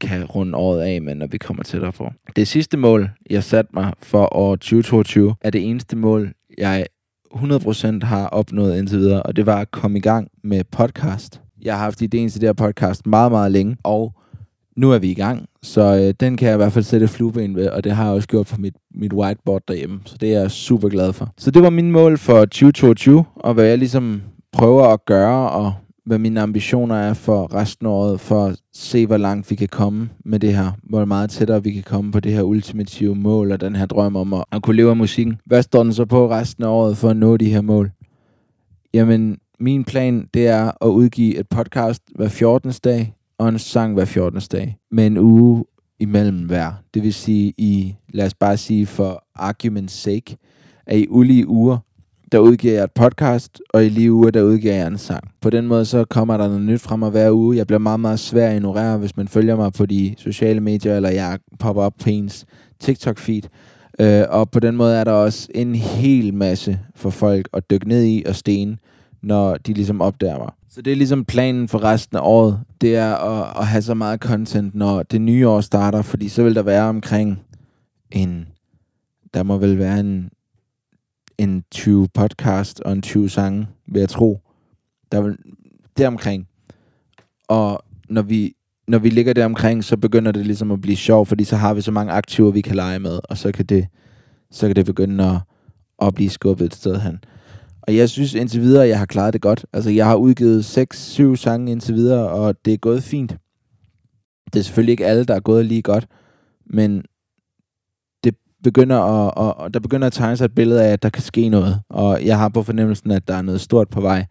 kan 0.00 0.24
runde 0.24 0.58
året 0.58 0.80
af 0.80 1.02
med, 1.02 1.14
når 1.14 1.26
vi 1.26 1.38
kommer 1.38 1.62
tættere 1.62 1.92
på. 1.92 2.10
Det 2.36 2.48
sidste 2.48 2.76
mål, 2.76 3.10
jeg 3.30 3.44
satte 3.44 3.70
mig 3.74 3.92
for 4.02 4.36
år 4.36 4.56
2022, 4.56 5.34
er 5.40 5.50
det 5.50 5.70
eneste 5.70 5.96
mål, 5.96 6.32
jeg 6.58 6.86
100% 7.34 8.04
har 8.04 8.26
opnået 8.26 8.78
indtil 8.78 8.98
videre, 8.98 9.22
og 9.22 9.36
det 9.36 9.46
var 9.46 9.60
at 9.60 9.70
komme 9.70 9.98
i 9.98 10.00
gang 10.00 10.28
med 10.44 10.64
podcast. 10.64 11.40
Jeg 11.62 11.74
har 11.74 11.84
haft 11.84 12.02
ideen 12.02 12.28
til 12.28 12.40
det 12.40 12.48
her 12.48 12.52
podcast 12.52 13.06
meget, 13.06 13.32
meget 13.32 13.52
længe, 13.52 13.76
og 13.84 14.12
nu 14.76 14.90
er 14.90 14.98
vi 14.98 15.10
i 15.10 15.14
gang, 15.14 15.46
så 15.62 15.96
øh, 15.96 16.14
den 16.20 16.36
kan 16.36 16.48
jeg 16.48 16.54
i 16.54 16.56
hvert 16.56 16.72
fald 16.72 16.84
sætte 16.84 17.08
flueben 17.08 17.56
ved, 17.56 17.68
og 17.68 17.84
det 17.84 17.92
har 17.92 18.04
jeg 18.04 18.12
også 18.12 18.28
gjort 18.28 18.46
på 18.46 18.60
mit, 18.60 18.74
mit 18.94 19.12
whiteboard 19.12 19.62
derhjemme, 19.68 20.00
så 20.04 20.16
det 20.20 20.34
er 20.34 20.40
jeg 20.40 20.50
super 20.50 20.88
glad 20.88 21.12
for. 21.12 21.32
Så 21.38 21.50
det 21.50 21.62
var 21.62 21.70
min 21.70 21.90
mål 21.90 22.18
for 22.18 22.40
2022, 22.40 23.24
og 23.34 23.54
hvad 23.54 23.64
jeg 23.64 23.78
ligesom 23.78 24.22
prøver 24.52 24.84
at 24.84 25.04
gøre, 25.04 25.50
og 25.50 25.74
hvad 26.08 26.18
mine 26.18 26.40
ambitioner 26.40 26.94
er 26.94 27.14
for 27.14 27.54
resten 27.54 27.86
af 27.86 27.90
året, 27.90 28.20
for 28.20 28.46
at 28.46 28.60
se, 28.72 29.06
hvor 29.06 29.16
langt 29.16 29.50
vi 29.50 29.56
kan 29.56 29.68
komme 29.68 30.10
med 30.24 30.40
det 30.40 30.54
her. 30.54 30.72
Hvor 30.82 31.04
meget 31.04 31.30
tættere 31.30 31.62
vi 31.62 31.72
kan 31.72 31.82
komme 31.82 32.12
på 32.12 32.20
det 32.20 32.32
her 32.32 32.42
ultimative 32.42 33.14
mål, 33.14 33.52
og 33.52 33.60
den 33.60 33.76
her 33.76 33.86
drøm 33.86 34.16
om 34.16 34.34
at, 34.34 34.44
at 34.52 34.62
kunne 34.62 34.76
leve 34.76 34.90
af 34.90 34.96
musikken. 34.96 35.40
Hvad 35.44 35.62
står 35.62 35.82
den 35.82 35.92
så 35.92 36.04
på 36.04 36.30
resten 36.30 36.64
af 36.64 36.68
året 36.68 36.96
for 36.96 37.08
at 37.08 37.16
nå 37.16 37.36
de 37.36 37.50
her 37.50 37.60
mål? 37.60 37.90
Jamen, 38.94 39.38
min 39.60 39.84
plan, 39.84 40.28
det 40.34 40.46
er 40.46 40.84
at 40.84 40.88
udgive 40.88 41.36
et 41.38 41.48
podcast 41.48 42.02
hver 42.14 42.28
14. 42.28 42.72
dag, 42.84 43.14
og 43.38 43.48
en 43.48 43.58
sang 43.58 43.94
hver 43.94 44.04
14. 44.04 44.40
dag, 44.52 44.76
med 44.90 45.06
en 45.06 45.18
uge 45.18 45.64
imellem 46.00 46.46
hver. 46.46 46.72
Det 46.94 47.02
vil 47.02 47.14
sige, 47.14 47.54
i, 47.58 47.94
lad 48.08 48.26
os 48.26 48.34
bare 48.34 48.56
sige 48.56 48.86
for 48.86 49.24
argument's 49.38 49.88
sake, 49.88 50.36
at 50.86 50.98
i 50.98 51.06
ulige 51.08 51.48
uger, 51.48 51.78
der 52.32 52.38
udgiver 52.38 52.74
jeg 52.74 52.84
et 52.84 52.92
podcast, 52.92 53.60
og 53.70 53.86
i 53.86 53.88
lige 53.88 54.12
uger, 54.12 54.30
der 54.30 54.42
udgiver 54.42 54.74
jeg 54.74 54.86
en 54.86 54.98
sang. 54.98 55.30
På 55.40 55.50
den 55.50 55.66
måde, 55.66 55.84
så 55.84 56.04
kommer 56.04 56.36
der 56.36 56.48
noget 56.48 56.62
nyt 56.62 56.80
fra 56.80 56.96
mig 56.96 57.10
hver 57.10 57.30
uge. 57.30 57.56
Jeg 57.56 57.66
bliver 57.66 57.78
meget, 57.78 58.00
meget 58.00 58.20
svær 58.20 58.48
at 58.48 58.54
ignorere, 58.54 58.98
hvis 58.98 59.16
man 59.16 59.28
følger 59.28 59.56
mig 59.56 59.72
på 59.72 59.86
de 59.86 60.14
sociale 60.18 60.60
medier, 60.60 60.96
eller 60.96 61.10
jeg 61.10 61.38
popper 61.58 61.82
op 61.82 61.94
på 62.02 62.10
ens 62.10 62.46
TikTok-feed. 62.84 63.48
Øh, 64.00 64.24
og 64.28 64.50
på 64.50 64.60
den 64.60 64.76
måde 64.76 64.96
er 64.96 65.04
der 65.04 65.12
også 65.12 65.48
en 65.54 65.74
hel 65.74 66.34
masse 66.34 66.80
for 66.96 67.10
folk 67.10 67.48
at 67.52 67.70
dykke 67.70 67.88
ned 67.88 68.04
i 68.04 68.22
og 68.26 68.34
sten, 68.34 68.78
når 69.22 69.56
de 69.56 69.72
ligesom 69.72 70.00
opdager 70.00 70.38
mig. 70.38 70.50
Så 70.70 70.82
det 70.82 70.92
er 70.92 70.96
ligesom 70.96 71.24
planen 71.24 71.68
for 71.68 71.84
resten 71.84 72.16
af 72.16 72.20
året. 72.24 72.60
Det 72.80 72.96
er 72.96 73.14
at, 73.14 73.60
at 73.60 73.66
have 73.66 73.82
så 73.82 73.94
meget 73.94 74.20
content, 74.20 74.74
når 74.74 75.02
det 75.02 75.20
nye 75.20 75.48
år 75.48 75.60
starter, 75.60 76.02
fordi 76.02 76.28
så 76.28 76.42
vil 76.42 76.54
der 76.54 76.62
være 76.62 76.84
omkring 76.84 77.40
en... 78.10 78.46
Der 79.34 79.42
må 79.42 79.56
vel 79.56 79.78
være 79.78 80.00
en 80.00 80.30
en 81.38 81.64
20 81.70 82.08
podcast 82.14 82.80
og 82.80 82.92
en 82.92 83.02
20 83.02 83.28
sange, 83.28 83.66
vil 83.86 84.00
jeg 84.00 84.08
tro. 84.08 84.40
Der 85.12 85.22
er 85.22 85.34
deromkring. 85.96 86.48
Og 87.48 87.84
når 88.08 88.22
vi, 88.22 88.54
når 88.88 88.98
vi 88.98 89.08
ligger 89.08 89.32
deromkring, 89.32 89.84
så 89.84 89.96
begynder 89.96 90.32
det 90.32 90.46
ligesom 90.46 90.70
at 90.70 90.80
blive 90.80 90.96
sjovt, 90.96 91.28
fordi 91.28 91.44
så 91.44 91.56
har 91.56 91.74
vi 91.74 91.80
så 91.80 91.90
mange 91.90 92.12
aktiver, 92.12 92.50
vi 92.50 92.60
kan 92.60 92.76
lege 92.76 92.98
med, 92.98 93.20
og 93.24 93.38
så 93.38 93.52
kan 93.52 93.66
det, 93.66 93.86
så 94.50 94.66
kan 94.66 94.76
det 94.76 94.86
begynde 94.86 95.24
at, 95.24 95.40
at 96.06 96.14
blive 96.14 96.30
skubbet 96.30 96.66
et 96.66 96.74
sted 96.74 97.00
hen. 97.00 97.18
Og 97.82 97.96
jeg 97.96 98.08
synes 98.08 98.34
indtil 98.34 98.60
videre, 98.60 98.82
at 98.82 98.88
jeg 98.88 98.98
har 98.98 99.06
klaret 99.06 99.32
det 99.32 99.42
godt. 99.42 99.66
Altså, 99.72 99.90
jeg 99.90 100.06
har 100.06 100.14
udgivet 100.14 100.78
6-7 100.78 101.36
sange 101.36 101.72
indtil 101.72 101.94
videre, 101.94 102.28
og 102.28 102.64
det 102.64 102.72
er 102.72 102.78
gået 102.78 103.02
fint. 103.02 103.36
Det 104.52 104.58
er 104.58 104.64
selvfølgelig 104.64 104.92
ikke 104.92 105.06
alle, 105.06 105.24
der 105.24 105.34
er 105.34 105.40
gået 105.40 105.66
lige 105.66 105.82
godt, 105.82 106.06
men 106.66 107.04
begynder 108.64 108.98
at, 108.98 109.66
at, 109.66 109.74
der 109.74 109.80
begynder 109.80 110.06
at 110.06 110.12
tegne 110.12 110.36
sig 110.36 110.44
et 110.44 110.54
billede 110.54 110.84
af, 110.84 110.92
at 110.92 111.02
der 111.02 111.08
kan 111.08 111.22
ske 111.22 111.48
noget. 111.48 111.80
Og 111.90 112.24
jeg 112.24 112.38
har 112.38 112.48
på 112.48 112.62
fornemmelsen, 112.62 113.10
at 113.10 113.28
der 113.28 113.34
er 113.34 113.42
noget 113.42 113.60
stort 113.60 113.88
på 113.88 114.00
vej. 114.00 114.24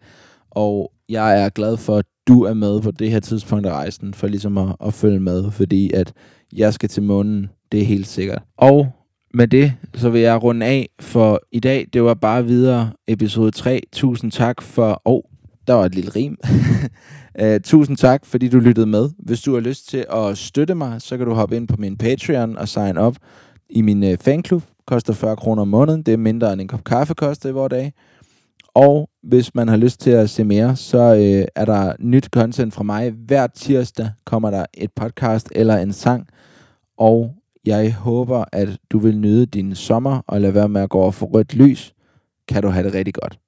Og 0.50 0.92
jeg 1.08 1.42
er 1.44 1.48
glad 1.48 1.76
for, 1.76 1.96
at 1.96 2.04
du 2.28 2.42
er 2.42 2.54
med 2.54 2.80
på 2.80 2.90
det 2.90 3.10
her 3.10 3.20
tidspunkt 3.20 3.66
af 3.66 3.72
rejsen, 3.72 4.14
for 4.14 4.26
ligesom 4.26 4.58
at, 4.58 4.76
at 4.84 4.94
følge 4.94 5.20
med, 5.20 5.50
fordi 5.50 5.92
at 5.92 6.12
jeg 6.52 6.74
skal 6.74 6.88
til 6.88 7.02
månen, 7.02 7.50
det 7.72 7.80
er 7.80 7.84
helt 7.84 8.06
sikkert. 8.06 8.42
Og 8.56 8.92
med 9.34 9.48
det, 9.48 9.72
så 9.94 10.10
vil 10.10 10.20
jeg 10.20 10.42
runde 10.42 10.66
af 10.66 10.88
for 11.00 11.40
i 11.52 11.60
dag. 11.60 11.86
Det 11.92 12.02
var 12.02 12.14
bare 12.14 12.44
videre 12.44 12.90
episode 13.08 13.50
3. 13.50 13.82
Tusind 13.92 14.32
tak 14.32 14.62
for... 14.62 15.02
Åh, 15.04 15.14
oh, 15.14 15.20
der 15.66 15.74
var 15.74 15.84
et 15.84 15.94
lille 15.94 16.10
rim. 16.16 16.36
uh, 17.42 17.60
tusind 17.64 17.96
tak, 17.96 18.26
fordi 18.26 18.48
du 18.48 18.58
lyttede 18.58 18.86
med. 18.86 19.08
Hvis 19.18 19.40
du 19.40 19.54
har 19.54 19.60
lyst 19.60 19.88
til 19.88 20.06
at 20.12 20.38
støtte 20.38 20.74
mig, 20.74 21.02
så 21.02 21.16
kan 21.16 21.26
du 21.26 21.34
hoppe 21.34 21.56
ind 21.56 21.68
på 21.68 21.76
min 21.78 21.96
Patreon 21.96 22.58
og 22.58 22.68
sign 22.68 22.96
op 22.96 23.16
i 23.70 23.82
min 23.82 24.04
øh, 24.04 24.18
fanklub. 24.18 24.62
Koster 24.86 25.12
40 25.12 25.36
kroner 25.36 25.62
om 25.62 25.68
måneden. 25.68 26.02
Det 26.02 26.14
er 26.14 26.18
mindre 26.18 26.52
end 26.52 26.60
en 26.60 26.68
kop 26.68 26.84
kaffe 26.84 27.14
koster 27.14 27.48
i 27.48 27.52
vores 27.52 27.70
dag. 27.70 27.92
Og 28.74 29.10
hvis 29.22 29.54
man 29.54 29.68
har 29.68 29.76
lyst 29.76 30.00
til 30.00 30.10
at 30.10 30.30
se 30.30 30.44
mere, 30.44 30.76
så 30.76 30.98
øh, 30.98 31.46
er 31.54 31.64
der 31.64 31.92
nyt 31.98 32.24
content 32.24 32.74
fra 32.74 32.82
mig. 32.82 33.10
Hver 33.10 33.46
tirsdag 33.46 34.10
kommer 34.24 34.50
der 34.50 34.66
et 34.74 34.92
podcast 34.92 35.48
eller 35.54 35.76
en 35.76 35.92
sang. 35.92 36.28
Og 36.98 37.34
jeg 37.64 37.94
håber, 37.94 38.44
at 38.52 38.68
du 38.90 38.98
vil 38.98 39.18
nyde 39.18 39.46
din 39.46 39.74
sommer 39.74 40.20
og 40.26 40.40
lade 40.40 40.54
være 40.54 40.68
med 40.68 40.80
at 40.80 40.90
gå 40.90 40.98
over 40.98 41.10
for 41.10 41.26
rødt 41.26 41.54
lys. 41.54 41.94
Kan 42.48 42.62
du 42.62 42.68
have 42.68 42.86
det 42.86 42.94
rigtig 42.94 43.14
godt. 43.14 43.38